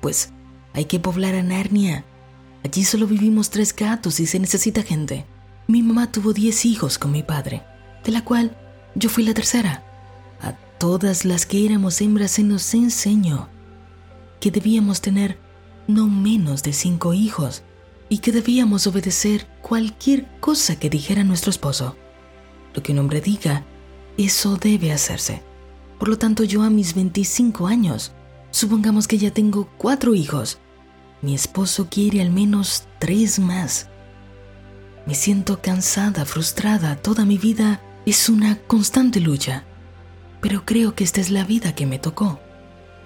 Pues 0.01 0.33
hay 0.75 0.85
que 0.85 1.01
poblar 1.01 1.35
a 1.35 1.43
Narnia. 1.43 2.05
Allí 2.65 2.85
solo 2.85 3.07
vivimos 3.07 3.51
tres 3.51 3.75
gatos 3.75 4.21
y 4.21 4.27
se 4.27 4.39
necesita 4.39 4.83
gente. 4.83 5.27
Mi 5.67 5.83
mamá 5.83 6.11
tuvo 6.11 6.33
diez 6.33 6.65
hijos 6.65 6.99
con 6.99 7.13
mi 7.13 7.23
padre, 7.23 7.63
de 8.05 8.13
la 8.13 8.25
cual 8.25 8.57
yo 8.95 9.09
fui 9.09 9.25
la 9.25 9.35
tercera. 9.35 9.85
A 10.41 10.53
todas 10.79 11.25
las 11.25 11.47
que 11.47 11.65
éramos 11.65 12.01
hembras 12.01 12.33
se 12.33 12.43
nos 12.43 12.75
enseñó 12.75 13.49
que 14.41 14.51
debíamos 14.51 15.01
tener 15.01 15.39
no 15.87 16.09
menos 16.09 16.63
de 16.63 16.73
cinco 16.73 17.15
hijos 17.15 17.63
y 18.09 18.19
que 18.19 18.33
debíamos 18.33 18.87
obedecer 18.87 19.47
cualquier 19.63 20.27
cosa 20.41 20.79
que 20.79 20.91
dijera 20.91 21.25
nuestro 21.25 21.51
esposo. 21.51 21.97
Lo 22.75 22.83
que 22.83 22.93
un 22.93 22.99
hombre 22.99 23.21
diga, 23.21 23.65
eso 24.17 24.57
debe 24.57 24.93
hacerse. 24.93 25.43
Por 26.01 26.09
lo 26.09 26.17
tanto, 26.17 26.45
yo 26.45 26.63
a 26.63 26.71
mis 26.71 26.95
25 26.95 27.67
años, 27.67 28.13
supongamos 28.51 29.07
que 29.07 29.19
ya 29.19 29.31
tengo 29.33 29.69
cuatro 29.77 30.15
hijos, 30.15 30.59
mi 31.21 31.35
esposo 31.35 31.89
quiere 31.91 32.23
al 32.23 32.31
menos 32.31 32.89
tres 32.99 33.39
más. 33.39 33.91
Me 35.07 35.15
siento 35.15 35.61
cansada, 35.61 36.25
frustrada, 36.25 36.97
toda 36.97 37.27
mi 37.27 37.37
vida 37.37 37.83
es 38.07 38.31
una 38.31 38.57
constante 38.57 39.21
lucha, 39.21 39.65
pero 40.41 40.65
creo 40.65 40.95
que 40.95 41.05
esta 41.05 41.21
es 41.21 41.29
la 41.31 41.45
vida 41.45 41.75
que 41.75 41.85
me 41.85 41.99
tocó. 41.99 42.41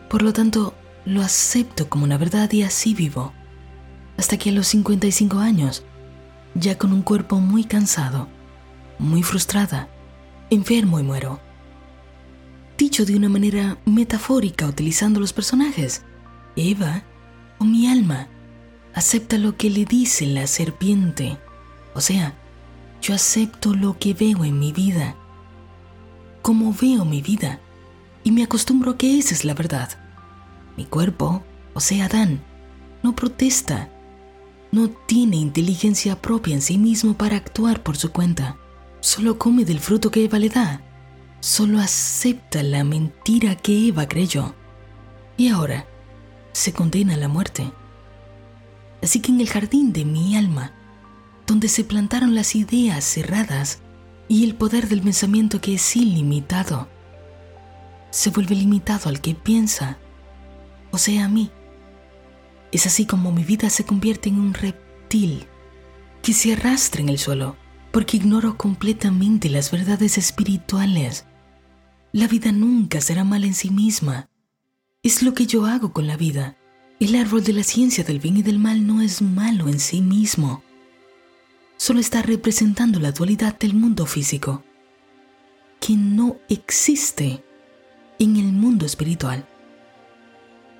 Por 0.08 0.22
lo 0.22 0.32
tanto, 0.32 0.74
lo 1.04 1.22
acepto 1.22 1.88
como 1.88 2.04
una 2.04 2.16
verdad 2.16 2.52
y 2.52 2.62
así 2.62 2.94
vivo. 2.94 3.32
Hasta 4.16 4.36
que 4.36 4.50
a 4.50 4.52
los 4.52 4.68
55 4.68 5.40
años, 5.40 5.82
ya 6.54 6.78
con 6.78 6.92
un 6.92 7.02
cuerpo 7.02 7.40
muy 7.40 7.64
cansado, 7.64 8.28
muy 9.00 9.24
frustrada, 9.24 9.88
enfermo 10.50 11.00
y 11.00 11.02
muero. 11.02 11.40
Dicho 12.76 13.04
de 13.04 13.16
una 13.16 13.28
manera 13.28 13.78
metafórica 13.84 14.66
utilizando 14.66 15.20
los 15.20 15.32
personajes, 15.32 16.02
Eva, 16.56 17.04
o 17.58 17.64
mi 17.64 17.86
alma, 17.86 18.28
acepta 18.94 19.38
lo 19.38 19.56
que 19.56 19.70
le 19.70 19.84
dice 19.84 20.26
la 20.26 20.46
serpiente, 20.48 21.38
o 21.94 22.00
sea, 22.00 22.34
yo 23.00 23.14
acepto 23.14 23.74
lo 23.74 23.98
que 23.98 24.14
veo 24.14 24.44
en 24.44 24.58
mi 24.58 24.72
vida, 24.72 25.14
como 26.42 26.74
veo 26.74 27.04
mi 27.04 27.22
vida, 27.22 27.60
y 28.24 28.32
me 28.32 28.42
acostumbro 28.42 28.92
a 28.92 28.98
que 28.98 29.18
esa 29.18 29.34
es 29.34 29.44
la 29.44 29.54
verdad. 29.54 29.90
Mi 30.76 30.84
cuerpo, 30.84 31.44
o 31.74 31.80
sea, 31.80 32.06
Adán, 32.06 32.42
no 33.02 33.14
protesta, 33.14 33.88
no 34.72 34.88
tiene 34.88 35.36
inteligencia 35.36 36.20
propia 36.20 36.54
en 36.54 36.62
sí 36.62 36.78
mismo 36.78 37.14
para 37.14 37.36
actuar 37.36 37.84
por 37.84 37.96
su 37.96 38.10
cuenta, 38.10 38.56
solo 39.00 39.38
come 39.38 39.64
del 39.64 39.78
fruto 39.78 40.10
que 40.10 40.24
Eva 40.24 40.40
le 40.40 40.48
da, 40.48 40.82
solo 41.44 41.78
acepta 41.78 42.62
la 42.62 42.84
mentira 42.84 43.54
que 43.54 43.88
Eva 43.88 44.08
creyó, 44.08 44.54
y 45.36 45.48
ahora 45.48 45.86
se 46.52 46.72
condena 46.72 47.12
a 47.12 47.18
la 47.18 47.28
muerte. 47.28 47.70
Así 49.02 49.20
que 49.20 49.30
en 49.30 49.42
el 49.42 49.50
jardín 49.50 49.92
de 49.92 50.06
mi 50.06 50.36
alma, 50.36 50.72
donde 51.46 51.68
se 51.68 51.84
plantaron 51.84 52.34
las 52.34 52.54
ideas 52.56 53.04
cerradas 53.04 53.80
y 54.26 54.44
el 54.44 54.54
poder 54.54 54.88
del 54.88 55.02
pensamiento 55.02 55.60
que 55.60 55.74
es 55.74 55.96
ilimitado, 55.96 56.88
se 58.08 58.30
vuelve 58.30 58.54
limitado 58.54 59.10
al 59.10 59.20
que 59.20 59.34
piensa 59.34 59.98
o 60.92 60.96
sea, 60.96 61.26
a 61.26 61.28
mí. 61.28 61.50
Es 62.72 62.86
así 62.86 63.04
como 63.04 63.32
mi 63.32 63.44
vida 63.44 63.68
se 63.68 63.84
convierte 63.84 64.30
en 64.30 64.38
un 64.38 64.54
reptil 64.54 65.44
que 66.22 66.32
se 66.32 66.54
arrastra 66.54 67.02
en 67.02 67.10
el 67.10 67.18
suelo 67.18 67.56
porque 67.92 68.16
ignoro 68.16 68.56
completamente 68.56 69.50
las 69.50 69.70
verdades 69.70 70.16
espirituales. 70.16 71.26
La 72.14 72.28
vida 72.28 72.52
nunca 72.52 73.00
será 73.00 73.24
mala 73.24 73.46
en 73.46 73.54
sí 73.54 73.70
misma. 73.70 74.28
Es 75.02 75.24
lo 75.24 75.34
que 75.34 75.46
yo 75.46 75.66
hago 75.66 75.92
con 75.92 76.06
la 76.06 76.16
vida. 76.16 76.56
El 77.00 77.16
árbol 77.16 77.42
de 77.42 77.52
la 77.52 77.64
ciencia 77.64 78.04
del 78.04 78.20
bien 78.20 78.36
y 78.36 78.42
del 78.44 78.60
mal 78.60 78.86
no 78.86 79.02
es 79.02 79.20
malo 79.20 79.66
en 79.66 79.80
sí 79.80 80.00
mismo. 80.00 80.62
Solo 81.76 81.98
está 81.98 82.22
representando 82.22 83.00
la 83.00 83.10
dualidad 83.10 83.58
del 83.58 83.74
mundo 83.74 84.06
físico, 84.06 84.62
que 85.80 85.96
no 85.96 86.36
existe 86.48 87.42
en 88.20 88.36
el 88.36 88.52
mundo 88.52 88.86
espiritual. 88.86 89.48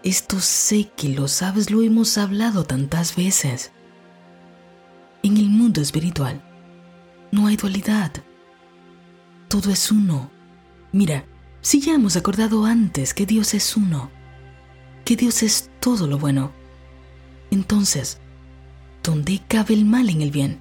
Esto 0.05 0.39
sé 0.39 0.93
que 0.97 1.09
lo 1.09 1.27
sabes, 1.27 1.69
lo 1.73 1.83
hemos 1.83 2.17
hablado 2.17 2.63
tantas 2.63 3.17
veces. 3.17 3.73
En 5.25 5.37
el 5.37 5.49
mundo 5.49 5.81
espiritual 5.81 6.41
no 7.33 7.49
hay 7.49 7.57
dualidad. 7.57 8.13
Todo 9.49 9.73
es 9.73 9.91
uno. 9.91 10.34
Mira, 10.95 11.25
si 11.61 11.81
ya 11.81 11.95
hemos 11.95 12.15
acordado 12.15 12.67
antes 12.67 13.15
que 13.15 13.27
Dios 13.27 13.53
es 13.55 13.77
uno, 13.77 14.13
que 15.05 15.17
Dios 15.17 15.43
es 15.43 15.69
todo 15.81 16.07
lo 16.07 16.21
bueno, 16.21 16.53
entonces, 17.51 18.19
¿dónde 19.03 19.43
cabe 19.49 19.75
el 19.75 19.87
mal 19.87 20.09
en 20.09 20.23
el 20.23 20.31
bien? 20.31 20.61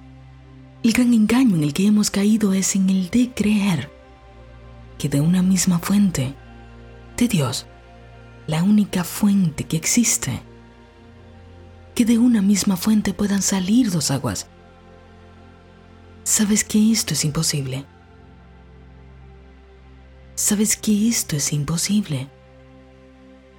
El 0.82 0.92
gran 0.92 1.14
engaño 1.14 1.54
en 1.54 1.62
el 1.62 1.72
que 1.72 1.86
hemos 1.86 2.10
caído 2.10 2.52
es 2.52 2.74
en 2.74 2.90
el 2.90 3.10
de 3.10 3.32
creer 3.32 3.92
que 4.98 5.08
de 5.08 5.20
una 5.20 5.40
misma 5.40 5.78
fuente, 5.78 6.34
de 7.16 7.28
Dios, 7.28 7.66
la 8.48 8.64
única 8.64 9.04
fuente 9.04 9.62
que 9.62 9.76
existe, 9.76 10.42
que 11.94 12.04
de 12.04 12.18
una 12.18 12.42
misma 12.42 12.76
fuente 12.76 13.14
puedan 13.14 13.40
salir 13.40 13.92
dos 13.92 14.10
aguas. 14.10 14.48
Sabes 16.24 16.64
que 16.64 16.90
esto 16.90 17.14
es 17.14 17.24
imposible. 17.24 17.86
Sabes 20.34 20.76
que 20.76 21.08
esto 21.08 21.36
es 21.36 21.52
imposible. 21.52 22.28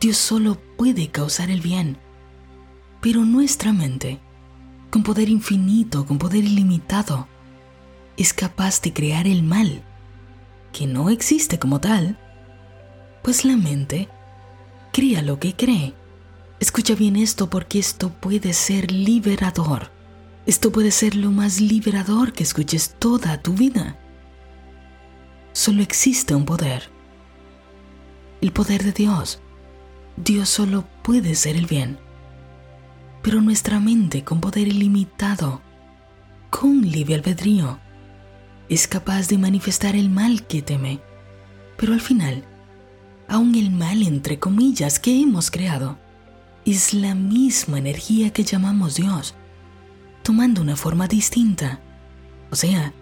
Dios 0.01 0.17
solo 0.17 0.57
puede 0.77 1.09
causar 1.09 1.49
el 1.49 1.61
bien, 1.61 1.97
pero 3.01 3.23
nuestra 3.23 3.71
mente, 3.71 4.19
con 4.89 5.03
poder 5.03 5.29
infinito, 5.29 6.05
con 6.05 6.17
poder 6.17 6.43
ilimitado, 6.43 7.27
es 8.17 8.33
capaz 8.33 8.81
de 8.81 8.91
crear 8.91 9.25
el 9.25 9.41
mal, 9.41 9.83
que 10.73 10.85
no 10.85 11.09
existe 11.09 11.59
como 11.59 11.79
tal, 11.79 12.19
pues 13.23 13.45
la 13.45 13.55
mente 13.55 14.09
crea 14.91 15.21
lo 15.21 15.39
que 15.39 15.55
cree. 15.55 15.93
Escucha 16.59 16.93
bien 16.95 17.15
esto 17.15 17.49
porque 17.49 17.79
esto 17.79 18.09
puede 18.09 18.53
ser 18.53 18.91
liberador. 18.91 19.91
Esto 20.45 20.71
puede 20.71 20.91
ser 20.91 21.15
lo 21.15 21.31
más 21.31 21.59
liberador 21.59 22.33
que 22.33 22.43
escuches 22.43 22.95
toda 22.99 23.41
tu 23.41 23.53
vida. 23.53 23.97
Solo 25.55 25.83
existe 25.83 26.35
un 26.35 26.43
poder. 26.43 26.89
El 28.41 28.51
poder 28.51 28.83
de 28.83 28.91
Dios. 28.91 29.39
Dios 30.17 30.49
solo 30.49 30.85
puede 31.01 31.33
ser 31.33 31.55
el 31.55 31.65
bien. 31.65 31.97
Pero 33.21 33.39
nuestra 33.39 33.79
mente 33.79 34.25
con 34.25 34.41
poder 34.41 34.67
ilimitado, 34.67 35.61
con 36.49 36.81
libre 36.81 37.15
albedrío, 37.15 37.79
es 38.67 38.85
capaz 38.89 39.29
de 39.29 39.37
manifestar 39.37 39.95
el 39.95 40.09
mal 40.09 40.45
que 40.45 40.61
teme. 40.61 40.99
Pero 41.77 41.93
al 41.93 42.01
final, 42.01 42.43
aún 43.29 43.55
el 43.55 43.71
mal 43.71 44.03
entre 44.03 44.37
comillas 44.37 44.99
que 44.99 45.21
hemos 45.21 45.51
creado, 45.51 45.97
es 46.65 46.93
la 46.93 47.15
misma 47.15 47.77
energía 47.77 48.33
que 48.33 48.43
llamamos 48.43 48.95
Dios, 48.95 49.35
tomando 50.21 50.61
una 50.61 50.75
forma 50.75 51.07
distinta, 51.07 51.79
o 52.51 52.57
sea, 52.57 52.93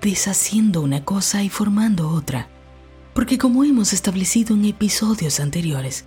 deshaciendo 0.00 0.80
una 0.80 1.04
cosa 1.04 1.42
y 1.42 1.48
formando 1.48 2.08
otra. 2.10 2.48
Porque 3.14 3.38
como 3.38 3.64
hemos 3.64 3.92
establecido 3.92 4.54
en 4.54 4.64
episodios 4.64 5.40
anteriores, 5.40 6.04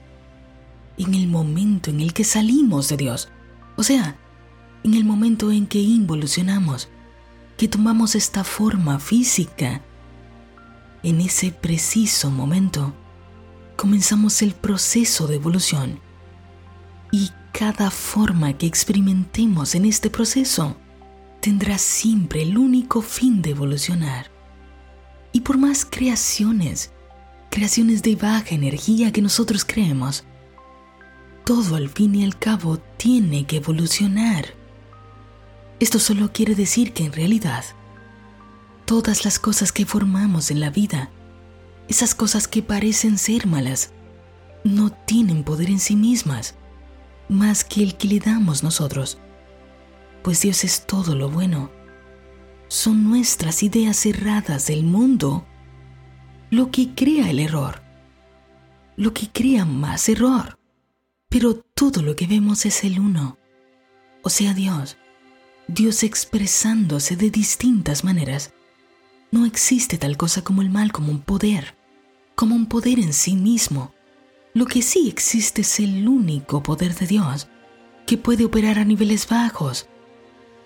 en 0.97 1.13
el 1.13 1.27
momento 1.27 1.89
en 1.89 1.99
el 1.99 2.13
que 2.13 2.23
salimos 2.23 2.89
de 2.89 2.97
Dios, 2.97 3.30
o 3.75 3.84
sea, 3.84 4.17
en 4.84 4.93
el 4.93 5.04
momento 5.04 5.51
en 5.51 5.67
que 5.67 5.80
involucionamos, 5.80 6.89
que 7.58 7.67
tomamos 7.67 8.15
esta 8.15 8.43
forma 8.43 8.99
física, 8.99 9.82
en 11.04 11.21
ese 11.21 11.51
preciso 11.51 12.32
momento, 12.32 12.93
comenzamos 13.75 14.41
el 14.41 14.54
proceso 14.54 15.27
de 15.27 15.36
evolución. 15.36 15.99
Y 17.12 17.32
cada 17.51 17.91
forma 17.91 18.54
que 18.54 18.67
experimentemos 18.67 19.75
en 19.75 19.86
este 19.86 20.10
proceso 20.10 20.77
tendrá 21.41 21.77
siempre 21.77 22.43
el 22.43 22.58
único 22.58 23.01
fin 23.01 23.41
de 23.41 23.51
evolucionar. 23.51 24.32
Y 25.34 25.41
por 25.41 25.58
más 25.58 25.86
creaciones, 25.86 26.91
creaciones 27.49 28.04
de 28.04 28.15
baja 28.15 28.56
energía 28.56 29.12
que 29.12 29.21
nosotros 29.21 29.65
creemos, 29.65 30.23
todo 31.45 31.75
al 31.75 31.89
fin 31.89 32.15
y 32.15 32.23
al 32.23 32.38
cabo 32.38 32.77
tiene 32.97 33.45
que 33.45 33.58
evolucionar. 33.58 34.45
Esto 35.80 35.99
solo 35.99 36.32
quiere 36.32 36.56
decir 36.56 36.93
que 36.93 37.06
en 37.06 37.13
realidad, 37.13 37.65
todas 38.86 39.25
las 39.25 39.39
cosas 39.39 39.71
que 39.71 39.86
formamos 39.86 40.51
en 40.51 40.60
la 40.60 40.69
vida 40.69 41.10
esas 41.91 42.15
cosas 42.15 42.47
que 42.47 42.63
parecen 42.63 43.17
ser 43.17 43.47
malas 43.47 43.91
no 44.63 44.91
tienen 44.91 45.43
poder 45.43 45.69
en 45.69 45.82
sí 45.82 45.97
mismas, 45.97 46.56
más 47.27 47.65
que 47.65 47.84
el 47.84 47.97
que 47.97 48.08
le 48.08 48.19
damos 48.19 48.63
nosotros, 48.63 49.17
pues 50.23 50.41
Dios 50.41 50.63
es 50.63 50.86
todo 50.86 51.15
lo 51.15 51.29
bueno. 51.29 51.71
Son 52.67 53.10
nuestras 53.10 53.63
ideas 53.63 53.97
cerradas 53.97 54.67
del 54.67 54.84
mundo 54.84 55.45
lo 56.49 56.69
que 56.69 56.93
crea 56.93 57.29
el 57.29 57.39
error, 57.39 57.81
lo 58.97 59.13
que 59.13 59.29
crea 59.29 59.65
más 59.65 60.10
error. 60.10 60.57
Pero 61.29 61.55
todo 61.55 62.01
lo 62.01 62.15
que 62.15 62.27
vemos 62.27 62.65
es 62.65 62.84
el 62.84 62.99
uno, 62.99 63.38
o 64.21 64.29
sea 64.29 64.53
Dios, 64.53 64.97
Dios 65.67 66.03
expresándose 66.03 67.15
de 67.15 67.29
distintas 67.29 68.03
maneras. 68.03 68.53
No 69.31 69.45
existe 69.45 69.97
tal 69.97 70.17
cosa 70.17 70.43
como 70.43 70.62
el 70.62 70.69
mal 70.69 70.91
como 70.91 71.12
un 71.12 71.21
poder 71.21 71.81
como 72.41 72.55
un 72.55 72.65
poder 72.65 72.97
en 72.97 73.13
sí 73.13 73.36
mismo. 73.36 73.93
Lo 74.55 74.65
que 74.65 74.81
sí 74.81 75.07
existe 75.07 75.62
es 75.62 75.79
el 75.79 76.07
único 76.07 76.63
poder 76.63 76.95
de 76.95 77.05
Dios, 77.05 77.47
que 78.07 78.17
puede 78.17 78.45
operar 78.45 78.79
a 78.79 78.84
niveles 78.84 79.27
bajos, 79.27 79.88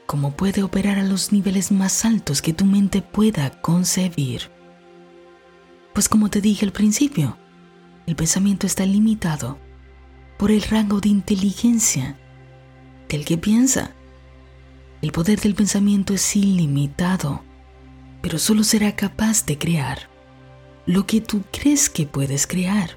como 0.05 0.31
puede 0.31 0.63
operar 0.63 0.99
a 0.99 1.03
los 1.03 1.31
niveles 1.31 1.71
más 1.71 2.05
altos 2.05 2.41
que 2.41 2.53
tu 2.53 2.65
mente 2.65 3.01
pueda 3.01 3.61
concebir. 3.61 4.51
Pues 5.93 6.09
como 6.09 6.29
te 6.29 6.41
dije 6.41 6.65
al 6.65 6.71
principio, 6.71 7.37
el 8.05 8.15
pensamiento 8.15 8.67
está 8.67 8.85
limitado 8.85 9.57
por 10.37 10.51
el 10.51 10.61
rango 10.61 11.01
de 11.01 11.09
inteligencia 11.09 12.17
del 13.09 13.25
que 13.25 13.37
piensa. 13.37 13.91
El 15.01 15.11
poder 15.11 15.39
del 15.39 15.55
pensamiento 15.55 16.13
es 16.13 16.35
ilimitado, 16.35 17.43
pero 18.21 18.37
solo 18.37 18.63
será 18.63 18.95
capaz 18.95 19.45
de 19.45 19.57
crear 19.57 20.09
lo 20.85 21.07
que 21.07 21.21
tú 21.21 21.43
crees 21.51 21.89
que 21.89 22.05
puedes 22.05 22.45
crear. 22.45 22.91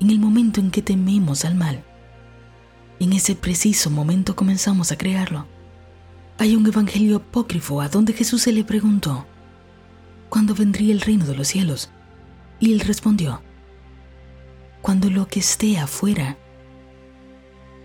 En 0.00 0.10
el 0.10 0.18
momento 0.18 0.60
en 0.60 0.70
que 0.70 0.82
tememos 0.82 1.44
al 1.44 1.54
mal, 1.54 1.84
en 2.98 3.12
ese 3.12 3.34
preciso 3.34 3.90
momento 3.90 4.34
comenzamos 4.34 4.90
a 4.90 4.96
crearlo. 4.96 5.46
Hay 6.38 6.56
un 6.56 6.66
evangelio 6.66 7.16
apócrifo 7.16 7.80
a 7.80 7.88
donde 7.88 8.12
Jesús 8.12 8.42
se 8.42 8.52
le 8.52 8.64
preguntó, 8.64 9.26
¿cuándo 10.28 10.54
vendría 10.54 10.92
el 10.92 11.00
reino 11.00 11.24
de 11.26 11.36
los 11.36 11.48
cielos? 11.48 11.90
Y 12.58 12.72
él 12.72 12.80
respondió, 12.80 13.42
cuando 14.80 15.10
lo 15.10 15.28
que 15.28 15.40
esté 15.40 15.78
afuera 15.78 16.36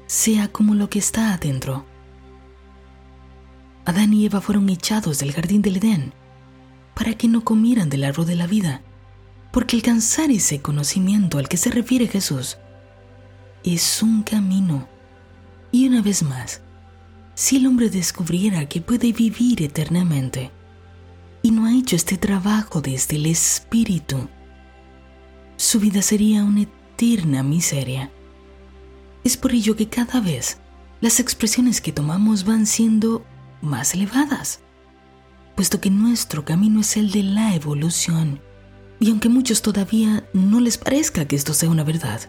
sea 0.08 0.48
como 0.48 0.74
lo 0.74 0.90
que 0.90 1.00
está 1.00 1.34
adentro. 1.34 1.86
Adán 3.86 4.14
y 4.14 4.26
Eva 4.26 4.42
fueron 4.42 4.70
echados 4.70 5.20
del 5.20 5.34
jardín 5.34 5.62
del 5.62 5.78
Edén 5.78 6.14
para 6.94 7.14
que 7.14 7.28
no 7.28 7.44
comieran 7.44 7.90
del 7.90 8.04
árbol 8.04 8.26
de 8.26 8.36
la 8.36 8.48
vida 8.48 8.82
porque 9.52 9.76
alcanzar 9.76 10.30
ese 10.30 10.62
conocimiento 10.62 11.40
al 11.40 11.48
que 11.48 11.58
se 11.58 11.72
refiere 11.72 12.08
Jesús 12.08 12.58
es 13.64 14.04
un 14.04 14.22
camino. 14.22 14.88
Y 15.72 15.88
una 15.88 16.04
vez 16.04 16.22
más, 16.22 16.62
si 17.38 17.58
el 17.58 17.68
hombre 17.68 17.92
descubriera 17.92 18.68
que 18.68 18.82
puede 18.82 19.14
vivir 19.14 19.62
eternamente 19.62 20.50
y 21.44 21.52
no 21.52 21.68
ha 21.68 21.72
hecho 21.72 21.96
este 21.96 22.18
trabajo 22.18 22.82
desde 22.82 23.18
el 23.18 23.28
espíritu, 23.28 24.28
su 25.56 25.80
vida 25.80 26.02
sería 26.02 26.44
una 26.44 26.64
eterna 26.64 27.44
miseria. 27.44 28.10
Es 29.24 29.38
por 29.38 29.52
ello 29.52 29.76
que 29.76 29.88
cada 29.88 30.20
vez 30.20 30.58
las 31.00 31.20
expresiones 31.20 31.80
que 31.80 31.92
tomamos 31.92 32.44
van 32.44 32.66
siendo 32.66 33.24
más 33.62 33.94
elevadas, 33.94 34.62
puesto 35.56 35.80
que 35.80 35.92
nuestro 35.92 36.44
camino 36.44 36.82
es 36.82 36.98
el 36.98 37.12
de 37.12 37.22
la 37.22 37.54
evolución 37.54 38.42
y 39.00 39.12
aunque 39.12 39.30
muchos 39.30 39.62
todavía 39.62 40.28
no 40.34 40.60
les 40.60 40.80
parezca 40.80 41.26
que 41.26 41.36
esto 41.36 41.54
sea 41.54 41.70
una 41.70 41.84
verdad, 41.84 42.22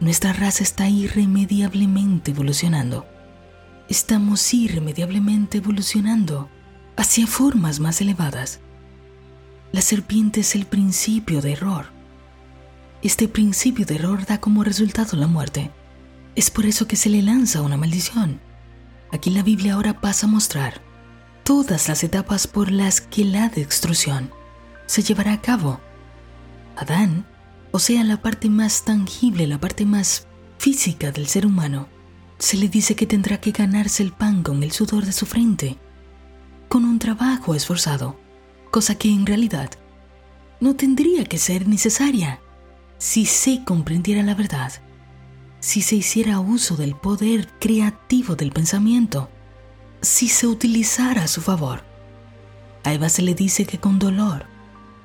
Nuestra 0.00 0.32
raza 0.32 0.64
está 0.64 0.88
irremediablemente 0.88 2.32
evolucionando. 2.32 3.06
Estamos 3.88 4.54
irremediablemente 4.54 5.58
evolucionando 5.58 6.48
hacia 6.96 7.26
formas 7.26 7.80
más 7.80 8.00
elevadas. 8.00 8.60
La 9.72 9.82
serpiente 9.82 10.40
es 10.40 10.54
el 10.54 10.64
principio 10.64 11.42
de 11.42 11.52
error. 11.52 11.86
Este 13.02 13.28
principio 13.28 13.84
de 13.84 13.96
error 13.96 14.24
da 14.24 14.40
como 14.40 14.64
resultado 14.64 15.18
la 15.18 15.26
muerte. 15.26 15.70
Es 16.34 16.50
por 16.50 16.64
eso 16.64 16.88
que 16.88 16.96
se 16.96 17.10
le 17.10 17.20
lanza 17.20 17.60
una 17.60 17.76
maldición. 17.76 18.40
Aquí 19.12 19.30
la 19.30 19.42
Biblia 19.42 19.74
ahora 19.74 20.00
pasa 20.00 20.26
a 20.26 20.30
mostrar 20.30 20.80
todas 21.42 21.88
las 21.88 22.02
etapas 22.02 22.46
por 22.46 22.70
las 22.70 23.02
que 23.02 23.24
la 23.24 23.50
destrucción 23.50 24.30
se 24.86 25.02
llevará 25.02 25.34
a 25.34 25.40
cabo. 25.42 25.80
Adán, 26.76 27.26
o 27.70 27.78
sea, 27.78 28.02
la 28.02 28.22
parte 28.22 28.48
más 28.48 28.84
tangible, 28.84 29.46
la 29.46 29.58
parte 29.58 29.84
más 29.84 30.26
física 30.58 31.12
del 31.12 31.26
ser 31.26 31.44
humano, 31.44 31.88
se 32.38 32.56
le 32.56 32.68
dice 32.68 32.94
que 32.94 33.06
tendrá 33.06 33.40
que 33.40 33.52
ganarse 33.52 34.02
el 34.02 34.12
pan 34.12 34.42
con 34.42 34.62
el 34.62 34.72
sudor 34.72 35.04
de 35.04 35.12
su 35.12 35.26
frente, 35.26 35.78
con 36.68 36.84
un 36.84 36.98
trabajo 36.98 37.54
esforzado 37.54 38.18
cosa 38.74 38.96
que 38.96 39.08
en 39.08 39.24
realidad 39.24 39.70
no 40.58 40.74
tendría 40.74 41.24
que 41.26 41.38
ser 41.38 41.68
necesaria 41.68 42.40
si 42.98 43.24
se 43.24 43.62
comprendiera 43.62 44.24
la 44.24 44.34
verdad, 44.34 44.72
si 45.60 45.80
se 45.80 45.94
hiciera 45.94 46.40
uso 46.40 46.74
del 46.74 46.96
poder 46.96 47.46
creativo 47.60 48.34
del 48.34 48.50
pensamiento, 48.50 49.28
si 50.00 50.26
se 50.26 50.48
utilizara 50.48 51.22
a 51.22 51.28
su 51.28 51.40
favor. 51.40 51.84
A 52.82 52.92
Eva 52.92 53.08
se 53.10 53.22
le 53.22 53.36
dice 53.36 53.64
que 53.64 53.78
con 53.78 54.00
dolor 54.00 54.46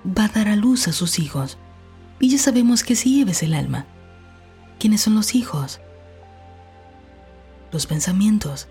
va 0.04 0.26
a 0.26 0.30
dar 0.30 0.48
a 0.48 0.56
luz 0.56 0.88
a 0.88 0.92
sus 0.92 1.20
hijos, 1.20 1.60
y 2.20 2.30
ya 2.30 2.40
sabemos 2.40 2.84
que 2.84 2.96
si 2.96 3.22
Eva 3.22 3.30
es 3.30 3.44
el 3.44 3.54
alma, 3.54 3.86
¿quiénes 4.80 5.02
son 5.02 5.14
los 5.14 5.36
hijos? 5.36 5.80
Los 7.72 7.86
pensamientos, 7.86 8.68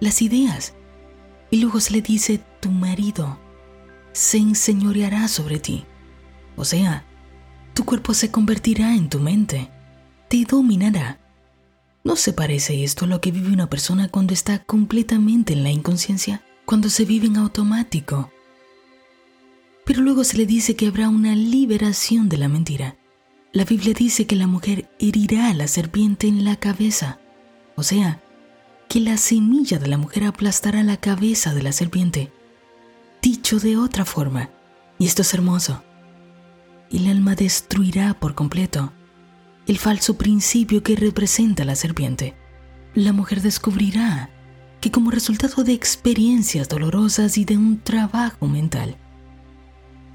las 0.00 0.22
ideas, 0.22 0.74
y 1.50 1.58
luego 1.60 1.80
se 1.80 1.92
le 1.92 2.02
dice 2.02 2.40
tu 2.60 2.70
marido, 2.70 3.38
se 4.12 4.38
enseñoreará 4.38 5.28
sobre 5.28 5.58
ti. 5.58 5.84
O 6.56 6.64
sea, 6.64 7.04
tu 7.74 7.84
cuerpo 7.84 8.14
se 8.14 8.30
convertirá 8.30 8.94
en 8.94 9.08
tu 9.08 9.20
mente, 9.20 9.70
te 10.28 10.44
dominará. 10.44 11.18
¿No 12.02 12.16
se 12.16 12.32
parece 12.32 12.82
esto 12.82 13.04
a 13.04 13.08
lo 13.08 13.20
que 13.20 13.30
vive 13.30 13.52
una 13.52 13.68
persona 13.68 14.08
cuando 14.08 14.32
está 14.32 14.60
completamente 14.60 15.52
en 15.52 15.62
la 15.62 15.70
inconsciencia, 15.70 16.42
cuando 16.64 16.88
se 16.88 17.04
vive 17.04 17.26
en 17.26 17.36
automático? 17.36 18.30
Pero 19.84 20.02
luego 20.02 20.24
se 20.24 20.38
le 20.38 20.46
dice 20.46 20.76
que 20.76 20.86
habrá 20.86 21.08
una 21.08 21.34
liberación 21.34 22.28
de 22.28 22.38
la 22.38 22.48
mentira. 22.48 22.96
La 23.52 23.64
Biblia 23.64 23.92
dice 23.92 24.26
que 24.26 24.36
la 24.36 24.46
mujer 24.46 24.88
herirá 24.98 25.50
a 25.50 25.54
la 25.54 25.66
serpiente 25.66 26.28
en 26.28 26.44
la 26.44 26.56
cabeza, 26.56 27.18
o 27.76 27.82
sea, 27.82 28.22
que 28.90 28.98
la 28.98 29.16
semilla 29.18 29.78
de 29.78 29.86
la 29.86 29.98
mujer 29.98 30.24
aplastará 30.24 30.82
la 30.82 30.96
cabeza 30.96 31.54
de 31.54 31.62
la 31.62 31.70
serpiente 31.70 32.32
dicho 33.22 33.60
de 33.60 33.76
otra 33.76 34.04
forma, 34.04 34.50
y 34.98 35.06
esto 35.06 35.22
es 35.22 35.32
hermoso, 35.32 35.84
el 36.90 37.06
alma 37.06 37.36
destruirá 37.36 38.18
por 38.18 38.34
completo 38.34 38.92
el 39.68 39.78
falso 39.78 40.18
principio 40.18 40.82
que 40.82 40.96
representa 40.96 41.64
la 41.64 41.76
serpiente. 41.76 42.34
La 42.94 43.12
mujer 43.12 43.42
descubrirá 43.42 44.28
que 44.80 44.90
como 44.90 45.12
resultado 45.12 45.62
de 45.62 45.72
experiencias 45.72 46.68
dolorosas 46.68 47.38
y 47.38 47.44
de 47.44 47.56
un 47.56 47.78
trabajo 47.78 48.48
mental, 48.48 48.96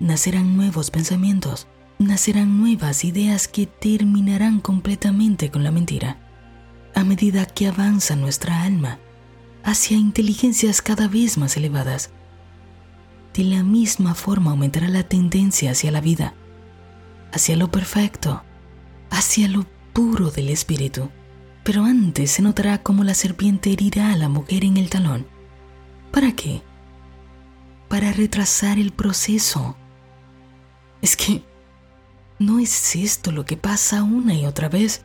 nacerán 0.01 0.57
nuevos 0.57 0.91
pensamientos, 0.91 1.67
nacerán 1.97 2.59
nuevas 2.59 3.05
ideas 3.05 3.47
que 3.47 3.67
terminarán 3.67 4.59
completamente 4.59 5.49
con 5.49 5.63
la 5.63 5.71
mentira. 5.71 6.24
A 6.95 7.03
medida 7.03 7.45
que 7.45 7.67
avanza 7.67 8.15
nuestra 8.15 8.63
alma 8.63 8.99
hacia 9.63 9.97
inteligencias 9.97 10.81
cada 10.81 11.09
vez 11.09 11.37
más 11.37 11.57
elevadas, 11.57 12.09
de 13.33 13.43
la 13.43 13.63
misma 13.63 14.15
forma 14.15 14.51
aumentará 14.51 14.87
la 14.87 15.03
tendencia 15.03 15.71
hacia 15.71 15.91
la 15.91 15.99
vida, 15.99 16.33
hacia 17.33 17.57
lo 17.57 17.69
perfecto, 17.69 18.43
hacia 19.09 19.49
lo 19.49 19.65
puro 19.91 20.31
del 20.31 20.49
espíritu. 20.49 21.09
Pero 21.65 21.83
antes 21.83 22.31
se 22.31 22.41
notará 22.41 22.81
cómo 22.81 23.03
la 23.03 23.13
serpiente 23.13 23.73
herirá 23.73 24.13
a 24.13 24.17
la 24.17 24.29
mujer 24.29 24.63
en 24.63 24.77
el 24.77 24.89
talón. 24.89 25.27
¿Para 26.11 26.31
qué? 26.31 26.61
Para 27.89 28.13
retrasar 28.13 28.79
el 28.79 28.93
proceso. 28.93 29.75
Es 31.01 31.17
que 31.17 31.43
no 32.39 32.59
es 32.59 32.95
esto 32.95 33.33
lo 33.33 33.45
que 33.45 33.57
pasa 33.57 34.03
una 34.03 34.33
y 34.33 34.45
otra 34.45 34.69
vez. 34.69 35.03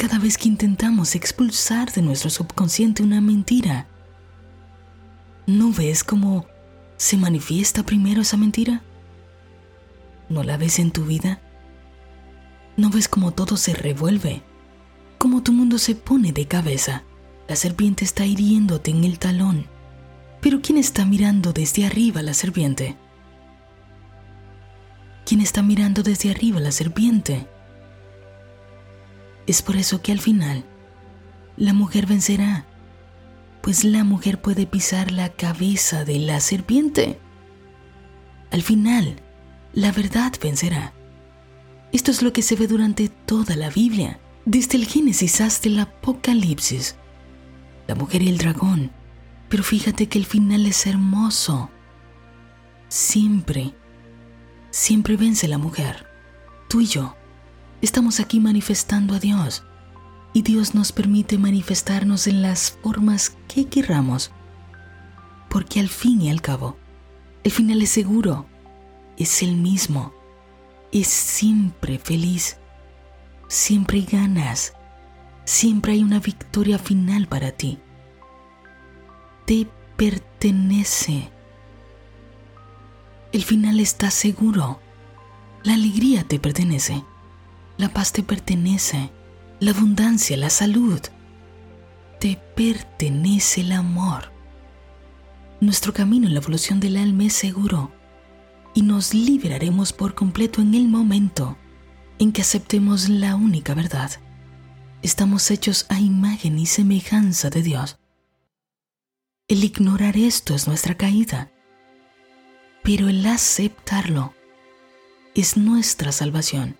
Cada 0.00 0.18
vez 0.18 0.38
que 0.38 0.48
intentamos 0.48 1.14
expulsar 1.14 1.92
de 1.92 2.00
nuestro 2.00 2.30
subconsciente 2.30 3.02
una 3.02 3.20
mentira. 3.20 3.86
¿No 5.46 5.72
ves 5.72 6.04
cómo 6.04 6.46
se 6.96 7.18
manifiesta 7.18 7.82
primero 7.82 8.22
esa 8.22 8.38
mentira? 8.38 8.82
¿No 10.30 10.42
la 10.42 10.56
ves 10.56 10.78
en 10.78 10.90
tu 10.90 11.04
vida? 11.04 11.42
¿No 12.78 12.88
ves 12.88 13.08
cómo 13.08 13.32
todo 13.32 13.58
se 13.58 13.74
revuelve? 13.74 14.42
¿Cómo 15.18 15.42
tu 15.42 15.52
mundo 15.52 15.76
se 15.76 15.94
pone 15.94 16.32
de 16.32 16.46
cabeza? 16.46 17.02
La 17.46 17.54
serpiente 17.54 18.06
está 18.06 18.24
hiriéndote 18.24 18.92
en 18.92 19.04
el 19.04 19.18
talón. 19.18 19.66
Pero 20.40 20.62
¿quién 20.62 20.78
está 20.78 21.04
mirando 21.04 21.52
desde 21.52 21.84
arriba 21.84 22.22
la 22.22 22.32
serpiente? 22.32 22.96
¿Quién 25.26 25.42
está 25.42 25.60
mirando 25.60 26.02
desde 26.02 26.30
arriba 26.30 26.58
la 26.58 26.72
serpiente? 26.72 27.46
Es 29.50 29.62
por 29.62 29.74
eso 29.74 30.00
que 30.00 30.12
al 30.12 30.20
final 30.20 30.64
la 31.56 31.72
mujer 31.72 32.06
vencerá 32.06 32.66
pues 33.62 33.82
la 33.82 34.04
mujer 34.04 34.40
puede 34.40 34.64
pisar 34.64 35.10
la 35.10 35.30
cabeza 35.30 36.04
de 36.04 36.20
la 36.20 36.38
serpiente. 36.38 37.18
Al 38.52 38.62
final, 38.62 39.16
la 39.72 39.90
verdad 39.90 40.32
vencerá. 40.40 40.94
Esto 41.92 42.12
es 42.12 42.22
lo 42.22 42.32
que 42.32 42.42
se 42.42 42.54
ve 42.54 42.68
durante 42.68 43.08
toda 43.08 43.56
la 43.56 43.70
Biblia, 43.70 44.20
desde 44.44 44.78
el 44.78 44.86
Génesis 44.86 45.40
hasta 45.40 45.68
el 45.68 45.80
Apocalipsis. 45.80 46.94
La 47.88 47.96
mujer 47.96 48.22
y 48.22 48.28
el 48.28 48.38
dragón. 48.38 48.92
Pero 49.48 49.64
fíjate 49.64 50.08
que 50.08 50.18
el 50.20 50.26
final 50.26 50.64
es 50.64 50.86
hermoso. 50.86 51.70
Siempre, 52.88 53.74
siempre 54.70 55.16
vence 55.16 55.48
la 55.48 55.58
mujer. 55.58 56.06
Tú 56.68 56.80
y 56.80 56.86
yo 56.86 57.16
estamos 57.80 58.20
aquí 58.20 58.40
manifestando 58.40 59.14
a 59.14 59.18
Dios 59.18 59.64
y 60.32 60.42
Dios 60.42 60.74
nos 60.74 60.92
permite 60.92 61.38
manifestarnos 61.38 62.26
en 62.26 62.42
las 62.42 62.72
formas 62.82 63.36
que 63.48 63.66
querramos. 63.66 64.30
Porque 65.48 65.80
al 65.80 65.88
fin 65.88 66.22
y 66.22 66.30
al 66.30 66.40
cabo, 66.40 66.76
el 67.42 67.50
final 67.50 67.82
es 67.82 67.90
seguro, 67.90 68.46
es 69.16 69.42
el 69.42 69.56
mismo, 69.56 70.12
es 70.92 71.08
siempre 71.08 71.98
feliz, 71.98 72.58
siempre 73.48 74.02
ganas, 74.02 74.74
siempre 75.44 75.92
hay 75.92 76.02
una 76.02 76.20
victoria 76.20 76.78
final 76.78 77.26
para 77.26 77.50
ti. 77.50 77.78
Te 79.46 79.66
pertenece. 79.96 81.30
El 83.32 83.42
final 83.42 83.80
está 83.80 84.10
seguro. 84.10 84.80
La 85.64 85.74
alegría 85.74 86.24
te 86.24 86.38
pertenece. 86.38 87.04
La 87.80 87.88
paz 87.88 88.12
te 88.12 88.22
pertenece 88.22 89.10
la 89.58 89.70
abundancia, 89.70 90.36
la 90.36 90.50
salud. 90.50 91.00
Te 92.20 92.38
pertenece 92.54 93.62
el 93.62 93.72
amor. 93.72 94.30
Nuestro 95.62 95.94
camino 95.94 96.26
en 96.26 96.34
la 96.34 96.40
evolución 96.40 96.78
del 96.78 96.98
alma 96.98 97.24
es 97.24 97.32
seguro 97.32 97.90
y 98.74 98.82
nos 98.82 99.14
liberaremos 99.14 99.94
por 99.94 100.14
completo 100.14 100.60
en 100.60 100.74
el 100.74 100.88
momento 100.88 101.56
en 102.18 102.32
que 102.32 102.42
aceptemos 102.42 103.08
la 103.08 103.34
única 103.34 103.72
verdad. 103.72 104.10
Estamos 105.00 105.50
hechos 105.50 105.86
a 105.88 105.98
imagen 105.98 106.58
y 106.58 106.66
semejanza 106.66 107.48
de 107.48 107.62
Dios. 107.62 107.98
El 109.48 109.64
ignorar 109.64 110.18
esto 110.18 110.54
es 110.54 110.68
nuestra 110.68 110.98
caída, 110.98 111.50
pero 112.82 113.08
el 113.08 113.24
aceptarlo 113.24 114.34
es 115.34 115.56
nuestra 115.56 116.12
salvación. 116.12 116.76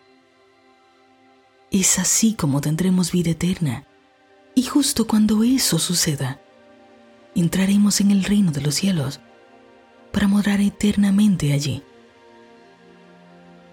Es 1.71 2.01
así 2.01 2.35
como 2.35 2.61
tendremos 2.61 3.13
vida 3.13 3.31
eterna. 3.31 3.85
Y 4.57 4.65
justo 4.65 5.07
cuando 5.07 5.45
eso 5.45 5.79
suceda, 5.79 6.41
entraremos 7.37 8.01
en 8.01 8.11
el 8.11 8.25
reino 8.25 8.51
de 8.51 8.61
los 8.61 8.75
cielos 8.75 9.21
para 10.11 10.27
morar 10.27 10.61
eternamente 10.61 11.53
allí. 11.53 11.85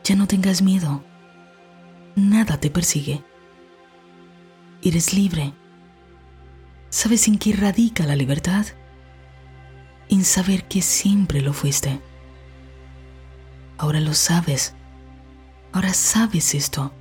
Ya 0.04 0.16
no 0.16 0.28
tengas 0.28 0.62
miedo. 0.62 1.04
Nada 2.16 2.60
te 2.60 2.70
persigue. 2.70 3.24
Eres 4.84 5.14
libre. 5.16 5.54
¿Sabes 6.90 7.28
en 7.28 7.40
qué 7.40 7.54
radica 7.54 8.06
la 8.06 8.16
libertad? 8.16 8.68
En 10.08 10.24
saber 10.24 10.66
que 10.66 10.84
siempre 10.84 11.42
lo 11.42 11.52
fuiste. 11.52 12.00
Ahora 13.80 14.00
lo 14.00 14.14
sabes. 14.14 14.76
Ahora 15.74 15.96
sabes 15.96 16.54
esto 16.54 16.94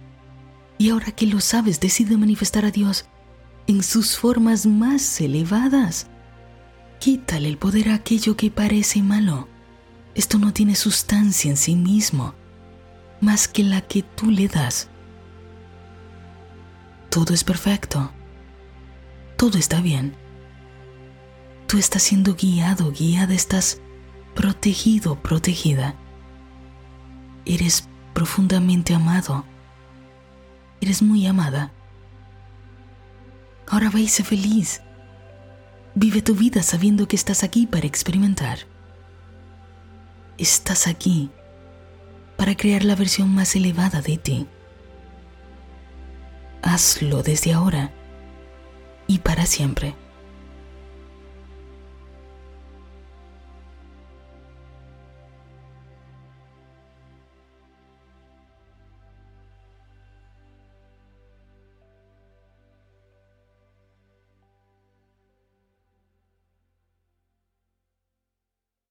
Y 0.79 0.91
ahora 0.91 1.13
que 1.13 1.27
lo 1.27 1.41
sabes, 1.41 1.81
decide 1.81 2.17
manifestar 2.17 2.65
a 2.65 2.71
Dios 2.71 3.07
en 3.67 3.83
sus 3.83 4.17
formas 4.17 4.67
más 4.67 5.21
elevadas. 5.21 6.09
Quítale 7.01 7.49
el 7.49 7.59
poder 7.59 7.91
a 7.91 7.95
aquello 7.95 8.37
que 8.37 8.51
parece 8.51 9.03
malo. 9.03 9.49
Esto 10.15 10.39
no 10.39 10.53
tiene 10.53 10.75
sustancia 10.75 11.51
en 11.51 11.57
sí 11.57 11.77
mismo, 11.77 12.35
más 13.21 13.49
que 13.49 13.63
la 13.63 13.81
que 13.83 14.03
tú 14.03 14.31
le 14.31 14.49
das. 14.49 14.89
Todo 17.11 17.35
es 17.35 17.45
perfecto. 17.45 18.11
Todo 19.37 19.59
está 19.59 19.81
bien. 19.81 20.15
Tú 21.67 21.79
estás 21.79 22.03
siendo 22.03 22.35
guiado, 22.35 22.93
guiada, 22.93 23.35
estás 23.35 23.81
protegido, 24.35 25.21
protegida. 25.23 25.97
Eres 27.45 27.89
profundamente 28.15 28.95
amado. 28.95 29.45
Eres 30.81 31.03
muy 31.03 31.27
amada. 31.27 31.73
Ahora 33.69 33.91
ve 33.91 34.07
feliz. 34.09 34.83
Vive 35.95 36.23
tu 36.23 36.35
vida 36.35 36.63
sabiendo 36.63 37.09
que 37.09 37.17
estás 37.17 37.43
aquí 37.43 37.67
para 37.67 37.87
experimentar. 37.87 38.59
Estás 40.39 40.87
aquí 40.87 41.31
para 42.37 42.55
crear 42.55 42.85
la 42.85 42.95
versión 42.95 43.35
más 43.35 43.57
elevada 43.57 44.03
de 44.03 44.19
ti. 44.19 44.47
Hazlo 46.63 47.23
desde 47.23 47.53
ahora 47.53 47.93
y 49.07 49.21
para 49.21 49.47
siempre. 49.47 49.95